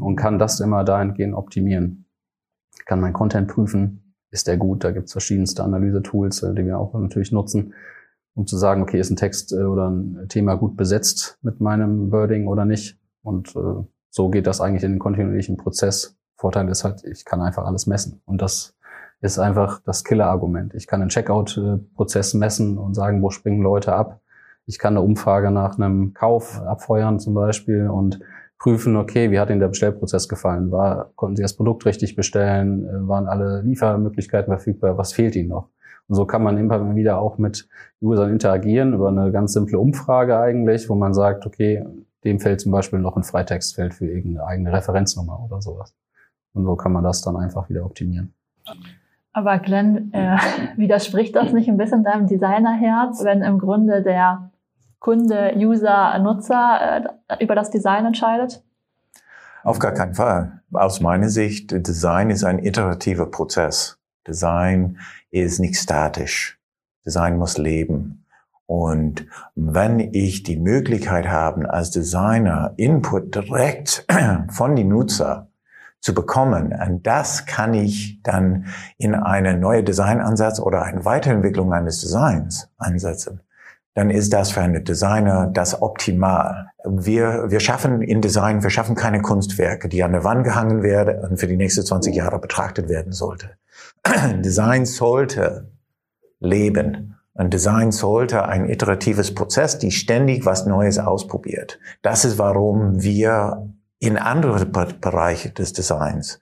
und 0.00 0.16
kann 0.16 0.38
das 0.38 0.60
immer 0.60 0.84
dahingehend 0.84 1.34
optimieren. 1.34 2.06
Kann 2.86 3.00
mein 3.00 3.12
Content 3.12 3.48
prüfen, 3.48 4.14
ist 4.30 4.46
der 4.46 4.56
gut, 4.56 4.84
da 4.84 4.92
gibt 4.92 5.06
es 5.06 5.12
verschiedenste 5.12 5.64
Analyse-Tools, 5.64 6.42
äh, 6.42 6.54
die 6.54 6.64
wir 6.64 6.78
auch 6.78 6.94
natürlich 6.94 7.32
nutzen, 7.32 7.74
um 8.34 8.46
zu 8.46 8.56
sagen, 8.56 8.82
okay, 8.82 9.00
ist 9.00 9.10
ein 9.10 9.16
Text 9.16 9.52
äh, 9.52 9.64
oder 9.64 9.90
ein 9.90 10.26
Thema 10.28 10.54
gut 10.54 10.76
besetzt 10.76 11.38
mit 11.42 11.60
meinem 11.60 12.12
Wording 12.12 12.46
oder 12.46 12.64
nicht 12.64 13.00
und 13.22 13.54
äh, 13.56 13.84
so 14.14 14.28
geht 14.28 14.46
das 14.46 14.60
eigentlich 14.60 14.84
in 14.84 14.92
den 14.92 14.98
kontinuierlichen 15.00 15.56
Prozess. 15.56 16.16
Vorteil 16.36 16.68
ist 16.68 16.84
halt, 16.84 17.02
ich 17.02 17.24
kann 17.24 17.42
einfach 17.42 17.66
alles 17.66 17.88
messen. 17.88 18.22
Und 18.26 18.40
das 18.40 18.76
ist 19.20 19.40
einfach 19.40 19.80
das 19.84 20.04
Killer-Argument. 20.04 20.72
Ich 20.74 20.86
kann 20.86 21.00
einen 21.00 21.10
Checkout-Prozess 21.10 22.32
messen 22.34 22.78
und 22.78 22.94
sagen, 22.94 23.20
wo 23.22 23.30
springen 23.30 23.60
Leute 23.60 23.92
ab. 23.92 24.20
Ich 24.66 24.78
kann 24.78 24.92
eine 24.92 25.04
Umfrage 25.04 25.50
nach 25.50 25.76
einem 25.78 26.14
Kauf 26.14 26.62
abfeuern 26.62 27.18
zum 27.18 27.34
Beispiel 27.34 27.88
und 27.88 28.20
prüfen, 28.56 28.94
okay, 28.94 29.32
wie 29.32 29.40
hat 29.40 29.50
Ihnen 29.50 29.58
der 29.58 29.66
Bestellprozess 29.66 30.28
gefallen? 30.28 30.70
War, 30.70 31.10
konnten 31.16 31.34
Sie 31.34 31.42
das 31.42 31.56
Produkt 31.56 31.84
richtig 31.84 32.14
bestellen? 32.14 32.86
Äh, 32.86 33.08
waren 33.08 33.26
alle 33.26 33.62
Liefermöglichkeiten 33.62 34.52
verfügbar? 34.52 34.96
Was 34.96 35.12
fehlt 35.12 35.34
Ihnen 35.34 35.48
noch? 35.48 35.70
Und 36.06 36.14
so 36.14 36.24
kann 36.24 36.44
man 36.44 36.56
immer 36.56 36.94
wieder 36.94 37.18
auch 37.18 37.38
mit 37.38 37.68
Usern 38.00 38.30
interagieren 38.30 38.92
über 38.92 39.08
eine 39.08 39.32
ganz 39.32 39.54
simple 39.54 39.76
Umfrage 39.76 40.38
eigentlich, 40.38 40.88
wo 40.88 40.94
man 40.94 41.14
sagt, 41.14 41.46
okay, 41.46 41.84
dem 42.24 42.40
fällt 42.40 42.60
zum 42.60 42.72
Beispiel 42.72 42.98
noch 42.98 43.16
ein 43.16 43.22
Freitextfeld 43.22 43.94
für 43.94 44.06
irgendeine 44.06 44.46
eigene 44.46 44.72
Referenznummer 44.72 45.40
oder 45.44 45.60
sowas. 45.60 45.94
Und 46.54 46.64
so 46.64 46.76
kann 46.76 46.92
man 46.92 47.04
das 47.04 47.22
dann 47.22 47.36
einfach 47.36 47.68
wieder 47.68 47.84
optimieren. 47.84 48.34
Aber 49.32 49.58
Glenn, 49.58 50.12
äh, 50.12 50.36
widerspricht 50.76 51.34
das 51.34 51.52
nicht 51.52 51.68
ein 51.68 51.76
bisschen 51.76 52.04
deinem 52.04 52.26
Designerherz, 52.26 53.24
wenn 53.24 53.42
im 53.42 53.58
Grunde 53.58 54.02
der 54.02 54.50
Kunde, 55.00 55.52
User, 55.56 56.18
Nutzer 56.20 57.14
äh, 57.28 57.44
über 57.44 57.54
das 57.54 57.70
Design 57.70 58.06
entscheidet? 58.06 58.62
Auf 59.62 59.78
gar 59.78 59.92
keinen 59.92 60.14
Fall. 60.14 60.60
Aus 60.72 61.00
meiner 61.00 61.28
Sicht, 61.28 61.72
Design 61.72 62.30
ist 62.30 62.44
ein 62.44 62.58
iterativer 62.58 63.26
Prozess. 63.26 63.98
Design 64.26 64.98
ist 65.30 65.58
nicht 65.58 65.76
statisch. 65.76 66.58
Design 67.04 67.36
muss 67.36 67.58
leben. 67.58 68.23
Und 68.66 69.26
wenn 69.54 70.00
ich 70.00 70.42
die 70.42 70.58
Möglichkeit 70.58 71.28
habe, 71.28 71.72
als 71.72 71.90
Designer 71.90 72.72
Input 72.76 73.34
direkt 73.34 74.06
von 74.50 74.74
den 74.76 74.88
Nutzer 74.88 75.48
zu 76.00 76.14
bekommen, 76.14 76.74
und 76.86 77.06
das 77.06 77.46
kann 77.46 77.74
ich 77.74 78.20
dann 78.22 78.66
in 78.98 79.14
eine 79.14 79.56
neue 79.56 79.84
Designansatz 79.84 80.60
oder 80.60 80.82
eine 80.82 81.04
Weiterentwicklung 81.04 81.72
eines 81.72 82.00
Designs 82.00 82.70
einsetzen, 82.78 83.40
dann 83.94 84.10
ist 84.10 84.32
das 84.32 84.50
für 84.50 84.60
einen 84.60 84.84
Designer 84.84 85.46
das 85.46 85.80
optimal. 85.80 86.66
Wir, 86.84 87.50
wir 87.50 87.60
schaffen 87.60 88.02
in 88.02 88.20
Design, 88.20 88.62
wir 88.62 88.70
schaffen 88.70 88.96
keine 88.96 89.22
Kunstwerke, 89.22 89.88
die 89.88 90.02
an 90.02 90.12
der 90.12 90.24
Wand 90.24 90.44
gehangen 90.44 90.82
werden 90.82 91.20
und 91.20 91.38
für 91.38 91.46
die 91.46 91.56
nächsten 91.56 91.84
20 91.84 92.14
Jahre 92.14 92.40
betrachtet 92.40 92.88
werden 92.88 93.12
sollte. 93.12 93.50
Design 94.40 94.84
sollte 94.84 95.70
leben. 96.40 97.16
Ein 97.34 97.50
Design 97.50 97.90
sollte 97.90 98.46
ein 98.46 98.68
iteratives 98.68 99.34
Prozess, 99.34 99.78
die 99.78 99.90
ständig 99.90 100.46
was 100.46 100.66
Neues 100.66 100.98
ausprobiert. 100.98 101.80
Das 102.02 102.24
ist, 102.24 102.38
warum 102.38 103.02
wir 103.02 103.68
in 103.98 104.16
andere 104.16 104.66
Bereiche 104.66 105.50
des 105.50 105.72
Designs 105.72 106.40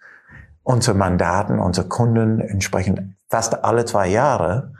unsere 0.64 0.96
Mandaten, 0.96 1.58
unsere 1.58 1.88
Kunden 1.88 2.40
entsprechend 2.40 3.16
fast 3.28 3.64
alle 3.64 3.84
zwei 3.84 4.08
Jahre 4.08 4.75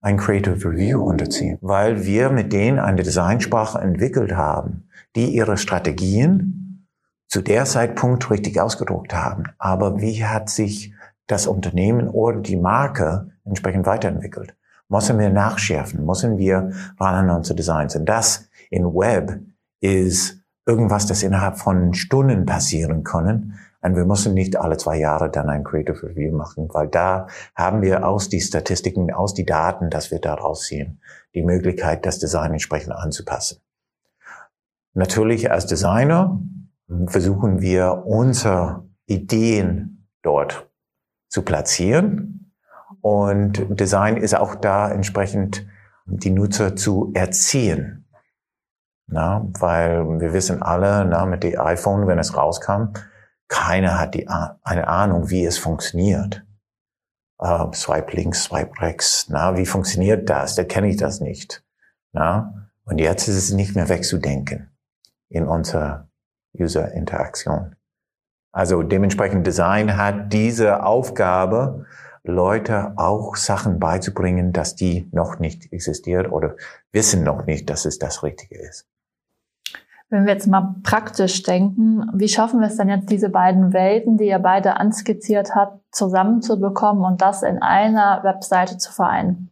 ein 0.00 0.16
Creative 0.16 0.68
Review 0.68 1.02
unterziehen, 1.04 1.58
weil 1.60 2.04
wir 2.04 2.30
mit 2.30 2.52
denen 2.52 2.78
eine 2.78 3.02
Designsprache 3.02 3.78
entwickelt 3.78 4.32
haben, 4.32 4.88
die 5.14 5.28
ihre 5.28 5.56
Strategien 5.56 6.88
zu 7.28 7.40
der 7.40 7.64
Zeitpunkt 7.66 8.30
richtig 8.30 8.60
ausgedruckt 8.60 9.14
haben. 9.14 9.44
Aber 9.58 10.00
wie 10.00 10.24
hat 10.24 10.50
sich 10.50 10.92
das 11.28 11.46
Unternehmen 11.46 12.08
oder 12.08 12.40
die 12.40 12.56
Marke 12.56 13.30
entsprechend 13.44 13.86
weiterentwickelt? 13.86 14.56
Müssen 14.92 15.18
wir 15.18 15.30
nachschärfen, 15.30 16.04
müssen 16.04 16.36
wir 16.36 16.70
ran 17.00 17.28
an 17.28 17.36
unsere 17.36 17.56
Designs. 17.56 17.96
Und 17.96 18.04
das 18.04 18.48
in 18.70 18.84
Web 18.84 19.40
ist 19.80 20.36
irgendwas, 20.66 21.06
das 21.06 21.22
innerhalb 21.22 21.58
von 21.58 21.94
Stunden 21.94 22.44
passieren 22.44 23.02
können. 23.02 23.58
Und 23.80 23.96
wir 23.96 24.04
müssen 24.04 24.34
nicht 24.34 24.56
alle 24.56 24.76
zwei 24.76 24.98
Jahre 24.98 25.30
dann 25.30 25.48
ein 25.48 25.64
Creative 25.64 26.00
Review 26.02 26.36
machen, 26.36 26.68
weil 26.72 26.86
da 26.88 27.26
haben 27.56 27.82
wir 27.82 28.06
aus 28.06 28.28
die 28.28 28.40
Statistiken, 28.40 29.12
aus 29.12 29.34
die 29.34 29.46
Daten, 29.46 29.90
dass 29.90 30.10
wir 30.12 30.20
daraus 30.20 30.66
ziehen, 30.66 31.00
die 31.34 31.42
Möglichkeit, 31.42 32.06
das 32.06 32.18
Design 32.20 32.52
entsprechend 32.52 32.92
anzupassen. 32.92 33.58
Natürlich 34.94 35.50
als 35.50 35.66
Designer 35.66 36.38
versuchen 37.06 37.62
wir 37.62 38.04
unsere 38.06 38.84
Ideen 39.06 40.06
dort 40.20 40.68
zu 41.28 41.42
platzieren 41.42 42.41
und 43.02 43.78
Design 43.78 44.16
ist 44.16 44.34
auch 44.34 44.54
da 44.54 44.90
entsprechend 44.90 45.66
die 46.06 46.30
Nutzer 46.30 46.74
zu 46.76 47.10
erziehen. 47.14 48.08
Na, 49.08 49.46
weil 49.58 50.20
wir 50.20 50.32
wissen 50.32 50.62
alle, 50.62 51.04
na, 51.04 51.26
mit 51.26 51.42
dem 51.42 51.60
iPhone, 51.60 52.06
wenn 52.06 52.18
es 52.18 52.36
rauskam, 52.36 52.94
keiner 53.48 53.98
hat 54.00 54.14
die, 54.14 54.28
eine 54.28 54.88
Ahnung, 54.88 55.28
wie 55.28 55.44
es 55.44 55.58
funktioniert. 55.58 56.46
äh, 57.38 57.66
Swipe 57.74 58.16
links, 58.16 58.44
Swipe 58.44 58.80
rechts. 58.80 59.26
Na, 59.28 59.56
wie 59.56 59.66
funktioniert 59.66 60.30
das? 60.30 60.54
Da 60.54 60.64
kenne 60.64 60.88
ich 60.88 60.96
das 60.96 61.20
nicht. 61.20 61.62
Na, 62.12 62.68
und 62.84 62.98
jetzt 62.98 63.28
ist 63.28 63.36
es 63.36 63.52
nicht 63.52 63.74
mehr 63.74 63.88
wegzudenken 63.88 64.70
in 65.28 65.46
unserer 65.46 66.08
User-Interaktion. 66.58 67.76
Also 68.52 68.82
dementsprechend 68.82 69.46
Design 69.46 69.96
hat 69.96 70.32
diese 70.32 70.84
Aufgabe, 70.84 71.86
Leute 72.24 72.92
auch 72.96 73.36
Sachen 73.36 73.80
beizubringen, 73.80 74.52
dass 74.52 74.76
die 74.76 75.08
noch 75.12 75.38
nicht 75.38 75.72
existiert 75.72 76.30
oder 76.30 76.54
wissen 76.92 77.24
noch 77.24 77.46
nicht, 77.46 77.68
dass 77.68 77.84
es 77.84 77.98
das 77.98 78.22
Richtige 78.22 78.58
ist. 78.58 78.86
Wenn 80.08 80.26
wir 80.26 80.34
jetzt 80.34 80.46
mal 80.46 80.74
praktisch 80.82 81.42
denken, 81.42 82.06
wie 82.12 82.28
schaffen 82.28 82.60
wir 82.60 82.66
es 82.66 82.76
denn 82.76 82.90
jetzt, 82.90 83.10
diese 83.10 83.30
beiden 83.30 83.72
Welten, 83.72 84.18
die 84.18 84.26
ihr 84.26 84.38
beide 84.38 84.76
anskizziert 84.76 85.54
habt, 85.54 85.80
zusammenzubekommen 85.90 87.02
und 87.02 87.22
das 87.22 87.42
in 87.42 87.62
einer 87.62 88.22
Webseite 88.22 88.76
zu 88.76 88.92
vereinen? 88.92 89.50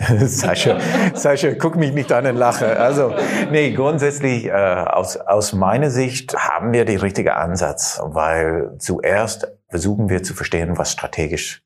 Sascha, 0.26 0.78
Sascha, 1.14 1.52
guck 1.54 1.76
mich 1.76 1.92
nicht 1.92 2.10
an 2.10 2.26
und 2.26 2.36
lache. 2.36 2.76
Also, 2.78 3.14
nee, 3.52 3.72
grundsätzlich, 3.72 4.46
äh, 4.46 4.50
aus, 4.50 5.16
aus 5.16 5.52
meiner 5.52 5.90
Sicht 5.90 6.34
haben 6.36 6.72
wir 6.72 6.84
den 6.84 6.98
richtigen 6.98 7.28
Ansatz, 7.28 8.00
weil 8.02 8.74
zuerst 8.78 9.46
versuchen 9.70 10.08
wir 10.08 10.22
zu 10.22 10.34
verstehen, 10.34 10.76
was 10.76 10.92
strategisch 10.92 11.64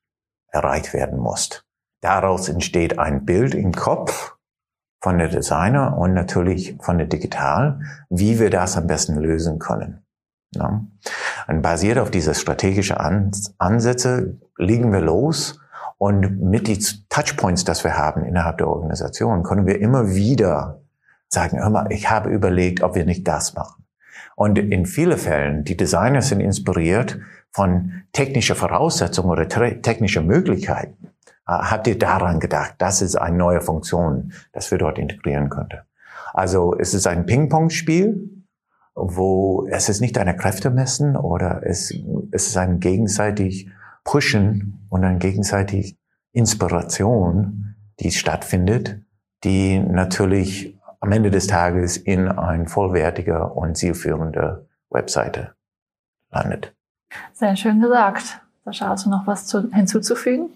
erreicht 0.48 0.92
werden 0.92 1.18
muss. 1.18 1.64
Daraus 2.00 2.48
entsteht 2.48 2.98
ein 2.98 3.24
Bild 3.24 3.54
im 3.54 3.72
Kopf 3.72 4.36
von 5.02 5.18
der 5.18 5.28
Designer 5.28 5.98
und 5.98 6.14
natürlich 6.14 6.76
von 6.80 6.98
der 6.98 7.06
Digital, 7.06 7.80
wie 8.08 8.38
wir 8.38 8.50
das 8.50 8.76
am 8.76 8.86
besten 8.86 9.16
lösen 9.16 9.58
können. 9.58 10.04
Ja. 10.54 10.84
Und 11.48 11.62
basiert 11.62 11.98
auf 11.98 12.10
diese 12.10 12.34
strategischen 12.34 12.96
Ansätze 13.58 14.38
liegen 14.56 14.92
wir 14.92 15.00
los 15.00 15.60
und 15.98 16.40
mit 16.40 16.68
den 16.68 16.78
Touchpoints, 17.08 17.64
das 17.64 17.84
wir 17.84 17.96
haben 17.96 18.24
innerhalb 18.24 18.58
der 18.58 18.68
Organisation, 18.68 19.42
können 19.42 19.66
wir 19.66 19.80
immer 19.80 20.14
wieder 20.14 20.80
sagen, 21.28 21.58
hör 21.58 21.70
mal, 21.70 21.90
ich 21.90 22.10
habe 22.10 22.30
überlegt, 22.30 22.82
ob 22.82 22.94
wir 22.94 23.04
nicht 23.04 23.26
das 23.26 23.54
machen. 23.54 23.83
Und 24.36 24.58
in 24.58 24.86
vielen 24.86 25.18
Fällen, 25.18 25.64
die 25.64 25.76
Designer 25.76 26.22
sind 26.22 26.40
inspiriert 26.40 27.18
von 27.52 28.02
technischer 28.12 28.56
Voraussetzungen 28.56 29.30
oder 29.30 29.48
technischer 29.48 30.22
Möglichkeiten. 30.22 31.08
Äh, 31.46 31.52
habt 31.52 31.86
ihr 31.86 31.98
daran 31.98 32.40
gedacht, 32.40 32.74
das 32.78 33.02
ist 33.02 33.16
eine 33.16 33.36
neue 33.36 33.60
Funktion, 33.60 34.32
das 34.52 34.70
wir 34.70 34.78
dort 34.78 34.98
integrieren 34.98 35.50
könnte? 35.50 35.84
Also 36.32 36.74
es 36.76 36.94
ist 36.94 37.06
ein 37.06 37.26
Ping-Pong-Spiel, 37.26 38.28
wo 38.96 39.66
es 39.70 39.88
ist 39.88 40.00
nicht 40.00 40.18
eine 40.18 40.36
Kräfte 40.36 40.70
messen 40.70 41.16
oder 41.16 41.62
es, 41.64 41.92
es 42.32 42.48
ist 42.48 42.56
ein 42.56 42.80
gegenseitig 42.80 43.68
Pushen 44.04 44.86
und 44.88 45.04
eine 45.04 45.18
gegenseitig 45.18 45.96
Inspiration, 46.32 47.76
die 48.00 48.10
stattfindet, 48.10 49.00
die 49.44 49.78
natürlich 49.78 50.76
am 51.04 51.12
Ende 51.12 51.30
des 51.30 51.46
Tages 51.46 51.98
in 51.98 52.28
ein 52.28 52.66
vollwertiger 52.66 53.54
und 53.54 53.76
zielführende 53.76 54.66
Webseite 54.88 55.52
landet. 56.30 56.74
Sehr 57.34 57.56
schön 57.56 57.78
gesagt. 57.78 58.40
Sascha, 58.64 58.88
hast 58.88 59.04
du 59.04 59.10
noch 59.10 59.26
was 59.26 59.46
zu, 59.46 59.70
hinzuzufügen? 59.70 60.48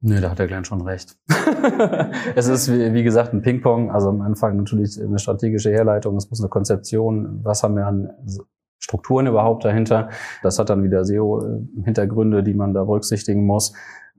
Nö, 0.00 0.20
da 0.20 0.30
hat 0.30 0.38
der 0.38 0.46
Glenn 0.46 0.64
schon 0.64 0.80
recht. 0.82 1.18
es 2.36 2.46
ist, 2.46 2.72
wie, 2.72 2.94
wie, 2.94 3.02
gesagt, 3.02 3.34
ein 3.34 3.42
Ping-Pong. 3.42 3.90
Also 3.90 4.10
am 4.10 4.20
Anfang 4.20 4.58
natürlich 4.58 5.02
eine 5.02 5.18
strategische 5.18 5.72
Herleitung. 5.72 6.16
Es 6.16 6.30
muss 6.30 6.40
eine 6.40 6.48
Konzeption. 6.48 7.40
Was 7.42 7.64
haben 7.64 7.74
wir 7.74 7.88
an 7.88 8.10
Strukturen 8.80 9.26
überhaupt 9.26 9.64
dahinter? 9.64 10.08
Das 10.42 10.58
hat 10.58 10.70
dann 10.70 10.82
wieder 10.82 11.04
SEO-Hintergründe, 11.04 12.42
die 12.42 12.54
man 12.54 12.74
da 12.74 12.84
berücksichtigen 12.84 13.46
muss. 13.46 13.72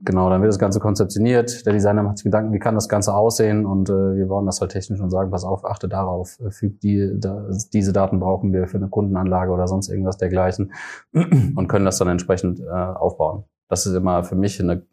Genau, 0.04 0.30
dann 0.30 0.40
wird 0.40 0.48
das 0.48 0.58
Ganze 0.58 0.80
konzeptioniert. 0.80 1.64
Der 1.64 1.72
Designer 1.72 2.02
macht 2.02 2.18
sich 2.18 2.24
Gedanken, 2.24 2.52
wie 2.52 2.58
kann 2.58 2.74
das 2.74 2.88
Ganze 2.88 3.14
aussehen? 3.14 3.66
Und 3.66 3.88
äh, 3.88 3.92
wir 3.92 4.28
wollen 4.28 4.46
das 4.46 4.60
halt 4.60 4.72
technisch 4.72 5.00
und 5.00 5.10
sagen, 5.10 5.30
pass 5.30 5.44
auf, 5.44 5.64
achte 5.64 5.88
darauf, 5.88 6.40
äh, 6.40 6.50
fügt 6.50 6.82
die, 6.82 7.12
da, 7.20 7.48
diese 7.72 7.92
Daten 7.92 8.18
brauchen 8.18 8.52
wir 8.52 8.66
für 8.66 8.78
eine 8.78 8.88
Kundenanlage 8.88 9.52
oder 9.52 9.68
sonst 9.68 9.88
irgendwas 9.88 10.16
dergleichen 10.16 10.72
und 11.12 11.68
können 11.68 11.84
das 11.84 11.98
dann 11.98 12.08
entsprechend 12.08 12.58
äh, 12.58 12.68
aufbauen. 12.68 13.44
Das 13.68 13.86
ist 13.86 13.94
immer 13.94 14.24
für 14.24 14.34
mich 14.34 14.60
eine, 14.60 14.84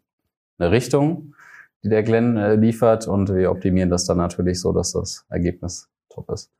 eine 0.58 0.70
Richtung, 0.70 1.34
die 1.82 1.88
der 1.88 2.04
Glenn 2.04 2.36
äh, 2.36 2.54
liefert 2.54 3.08
und 3.08 3.34
wir 3.34 3.50
optimieren 3.50 3.90
das 3.90 4.04
dann 4.04 4.18
natürlich 4.18 4.60
so, 4.60 4.72
dass 4.72 4.92
das 4.92 5.26
Ergebnis 5.28 5.90
top 6.08 6.30
ist. 6.30 6.52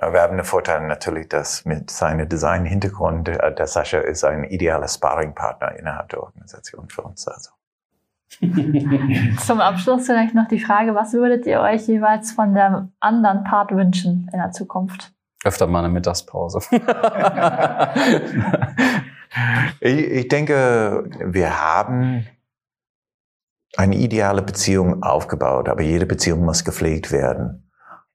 Wir 0.00 0.22
haben 0.22 0.36
den 0.36 0.46
Vorteil 0.46 0.86
natürlich, 0.86 1.28
dass 1.28 1.66
mit 1.66 1.90
seinem 1.90 2.26
Design-Hintergrund, 2.26 3.28
äh, 3.28 3.54
der 3.54 3.66
Sascha 3.66 3.98
ist 3.98 4.24
ein 4.24 4.44
idealer 4.44 4.88
Sparringpartner 4.88 5.76
innerhalb 5.76 6.08
der 6.08 6.22
Organisation 6.22 6.88
für 6.88 7.02
uns. 7.02 7.28
Also. 7.28 7.50
Zum 9.44 9.60
Abschluss 9.60 10.06
vielleicht 10.06 10.34
noch 10.34 10.48
die 10.48 10.60
Frage, 10.60 10.94
was 10.94 11.12
würdet 11.12 11.44
ihr 11.46 11.60
euch 11.60 11.86
jeweils 11.86 12.32
von 12.32 12.54
dem 12.54 12.92
anderen 13.00 13.44
Part 13.44 13.72
wünschen 13.72 14.30
in 14.32 14.38
der 14.38 14.52
Zukunft? 14.52 15.12
Öfter 15.44 15.66
mal 15.66 15.80
eine 15.80 15.88
Mittagspause. 15.90 16.60
ich, 19.80 19.98
ich 19.98 20.28
denke, 20.28 21.10
wir 21.24 21.60
haben 21.60 22.26
eine 23.76 23.96
ideale 23.96 24.42
Beziehung 24.42 25.02
aufgebaut, 25.02 25.68
aber 25.68 25.82
jede 25.82 26.06
Beziehung 26.06 26.44
muss 26.44 26.64
gepflegt 26.64 27.12
werden. 27.12 27.69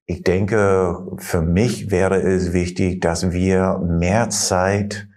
Ich 0.07 0.23
denke, 0.23 1.07
für 1.17 1.41
mich 1.41 1.89
wäre 1.89 2.21
es 2.21 2.53
wichtig, 2.53 3.01
dass 3.01 3.31
wir 3.31 3.79
mehr 3.79 4.29
Zeit 4.29 5.07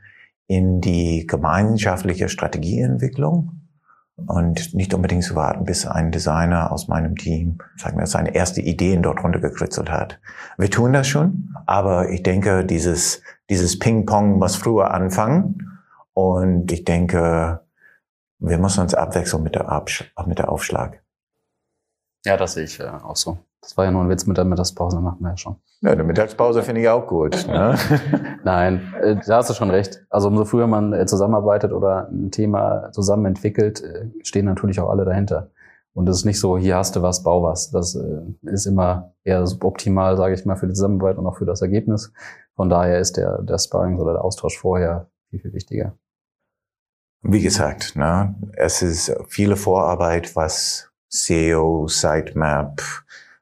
in 0.46 0.80
die 0.80 1.26
gemeinschaftliche 1.26 2.30
Strategieentwicklung 2.30 3.58
und 4.26 4.74
nicht 4.74 4.94
unbedingt 4.94 5.24
zu 5.24 5.34
warten, 5.34 5.64
bis 5.64 5.86
ein 5.86 6.10
Designer 6.10 6.72
aus 6.72 6.88
meinem 6.88 7.16
Team, 7.16 7.58
sagen 7.76 7.98
wir, 7.98 8.06
seine 8.06 8.34
erste 8.34 8.62
Ideen 8.62 9.02
dort 9.02 9.22
runtergekritzelt 9.22 9.90
hat. 9.90 10.20
Wir 10.56 10.70
tun 10.70 10.92
das 10.94 11.06
schon, 11.06 11.54
aber 11.66 12.08
ich 12.08 12.22
denke, 12.22 12.64
dieses, 12.64 13.22
dieses 13.50 13.78
Ping-Pong 13.78 14.38
muss 14.38 14.56
früher 14.56 14.90
anfangen 14.90 15.80
und 16.14 16.72
ich 16.72 16.84
denke, 16.84 17.60
wir 18.38 18.58
müssen 18.58 18.80
uns 18.80 18.94
abwechseln 18.94 19.42
mit 19.42 19.54
der, 19.54 19.68
Absch 19.68 20.12
mit 20.26 20.38
der 20.38 20.50
Aufschlag. 20.50 21.02
Ja, 22.24 22.36
das 22.36 22.54
sehe 22.54 22.64
ich 22.64 22.80
äh, 22.80 22.88
auch 22.88 23.16
so. 23.16 23.38
Das 23.60 23.76
war 23.76 23.84
ja 23.84 23.90
nur 23.90 24.02
ein 24.02 24.08
Witz 24.08 24.26
mit 24.26 24.36
der 24.36 24.44
Mittagspause, 24.44 25.00
machen 25.00 25.18
wir 25.20 25.30
ja 25.30 25.36
schon. 25.36 25.56
Ja, 25.80 25.90
eine 25.90 26.04
Mittagspause 26.04 26.62
finde 26.62 26.80
ich 26.80 26.88
auch 26.88 27.06
gut. 27.06 27.46
Ne? 27.48 27.76
Nein, 28.44 28.94
äh, 29.00 29.16
da 29.26 29.38
hast 29.38 29.50
du 29.50 29.54
schon 29.54 29.70
recht. 29.70 30.04
Also 30.10 30.28
umso 30.28 30.44
früher 30.44 30.66
man 30.66 30.92
äh, 30.92 31.06
zusammenarbeitet 31.06 31.72
oder 31.72 32.08
ein 32.08 32.30
Thema 32.30 32.90
zusammen 32.92 33.26
entwickelt, 33.26 33.82
äh, 33.82 34.10
stehen 34.22 34.44
natürlich 34.44 34.80
auch 34.80 34.90
alle 34.90 35.04
dahinter. 35.04 35.50
Und 35.92 36.08
es 36.08 36.18
ist 36.18 36.24
nicht 36.24 36.38
so, 36.38 36.56
hier 36.56 36.76
hast 36.76 36.94
du 36.94 37.02
was, 37.02 37.24
bau 37.24 37.42
was. 37.42 37.70
Das 37.72 37.98
ist 38.42 38.66
immer 38.66 39.14
eher 39.24 39.44
suboptimal, 39.46 40.16
sage 40.16 40.34
ich 40.34 40.44
mal, 40.44 40.54
für 40.54 40.68
die 40.68 40.74
Zusammenarbeit 40.74 41.18
und 41.18 41.26
auch 41.26 41.36
für 41.36 41.46
das 41.46 41.60
Ergebnis. 41.60 42.12
Von 42.54 42.68
daher 42.68 43.00
ist 43.00 43.16
der, 43.16 43.42
der 43.42 43.58
Sparring 43.58 43.98
oder 43.98 44.12
der 44.12 44.24
Austausch 44.24 44.58
vorher 44.58 45.10
viel, 45.30 45.40
viel 45.40 45.52
wichtiger. 45.52 45.94
Wie 47.22 47.42
gesagt, 47.42 47.96
ne, 47.96 48.36
es 48.52 48.80
ist 48.80 49.12
viele 49.26 49.56
Vorarbeit, 49.56 50.36
was 50.36 50.92
SEO, 51.08 51.88
Sitemap, 51.88 52.80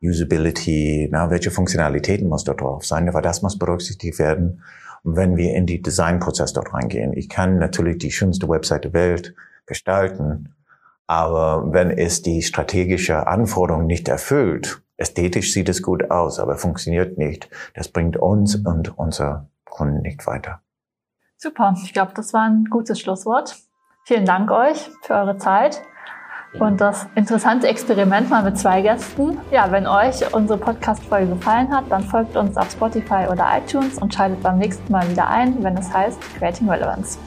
Usability, 0.03 1.09
na, 1.11 1.31
welche 1.31 1.51
Funktionalitäten 1.51 2.29
muss 2.29 2.45
dort 2.45 2.61
drauf 2.61 2.85
sein, 2.85 3.09
aber 3.09 3.23
das 3.23 3.43
muss 3.43 3.59
berücksichtigt 3.59 4.19
werden, 4.19 4.63
wenn 5.05 5.37
wir 5.37 5.55
in 5.55 5.67
die 5.67 5.81
Designprozess 5.81 6.53
dort 6.53 6.75
reingehen. 6.75 7.13
Ich 7.13 7.29
kann 7.29 7.59
natürlich 7.59 7.99
die 7.99 8.11
schönste 8.11 8.49
Website 8.49 8.85
der 8.85 8.93
Welt 8.93 9.35
gestalten, 9.67 10.55
aber 11.07 11.73
wenn 11.73 11.91
es 11.91 12.23
die 12.23 12.43
strategische 12.43 13.27
Anforderung 13.27 13.87
nicht 13.87 14.09
erfüllt, 14.09 14.83
ästhetisch 14.97 15.53
sieht 15.53 15.69
es 15.69 15.83
gut 15.83 16.11
aus, 16.11 16.41
aber 16.41 16.57
funktioniert 16.57 17.19
nicht, 17.19 17.49
das 17.75 17.89
bringt 17.89 18.17
uns 18.17 18.57
und 18.57 18.99
unsere 18.99 19.49
Kunden 19.65 20.03
nicht 20.03 20.27
weiter. 20.27 20.61
Super, 21.37 21.75
ich 21.85 21.93
glaube, 21.93 22.13
das 22.15 22.33
war 22.33 22.43
ein 22.43 22.65
gutes 22.71 22.99
Schlusswort. 22.99 23.57
Vielen 24.05 24.25
Dank 24.25 24.51
euch 24.51 24.91
für 25.03 25.15
eure 25.15 25.37
Zeit 25.37 25.83
und 26.59 26.81
das 26.81 27.07
interessante 27.15 27.69
Experiment 27.69 28.31
mal 28.31 28.43
mit 28.43 28.59
zwei 28.59 28.81
Gästen. 28.81 29.39
Ja, 29.51 29.71
wenn 29.71 29.87
euch 29.87 30.35
unsere 30.35 30.59
Podcast-Folge 30.59 31.35
gefallen 31.35 31.75
hat, 31.75 31.85
dann 31.91 32.03
folgt 32.03 32.37
uns 32.37 32.57
auf 32.57 32.71
Spotify 32.71 33.27
oder 33.31 33.47
iTunes 33.59 33.99
und 33.99 34.15
schaltet 34.15 34.43
beim 34.43 34.59
nächsten 34.59 34.91
Mal 34.91 35.09
wieder 35.11 35.29
ein, 35.29 35.63
wenn 35.63 35.77
es 35.77 35.93
heißt 35.93 36.19
Creating 36.39 36.69
Relevance. 36.69 37.19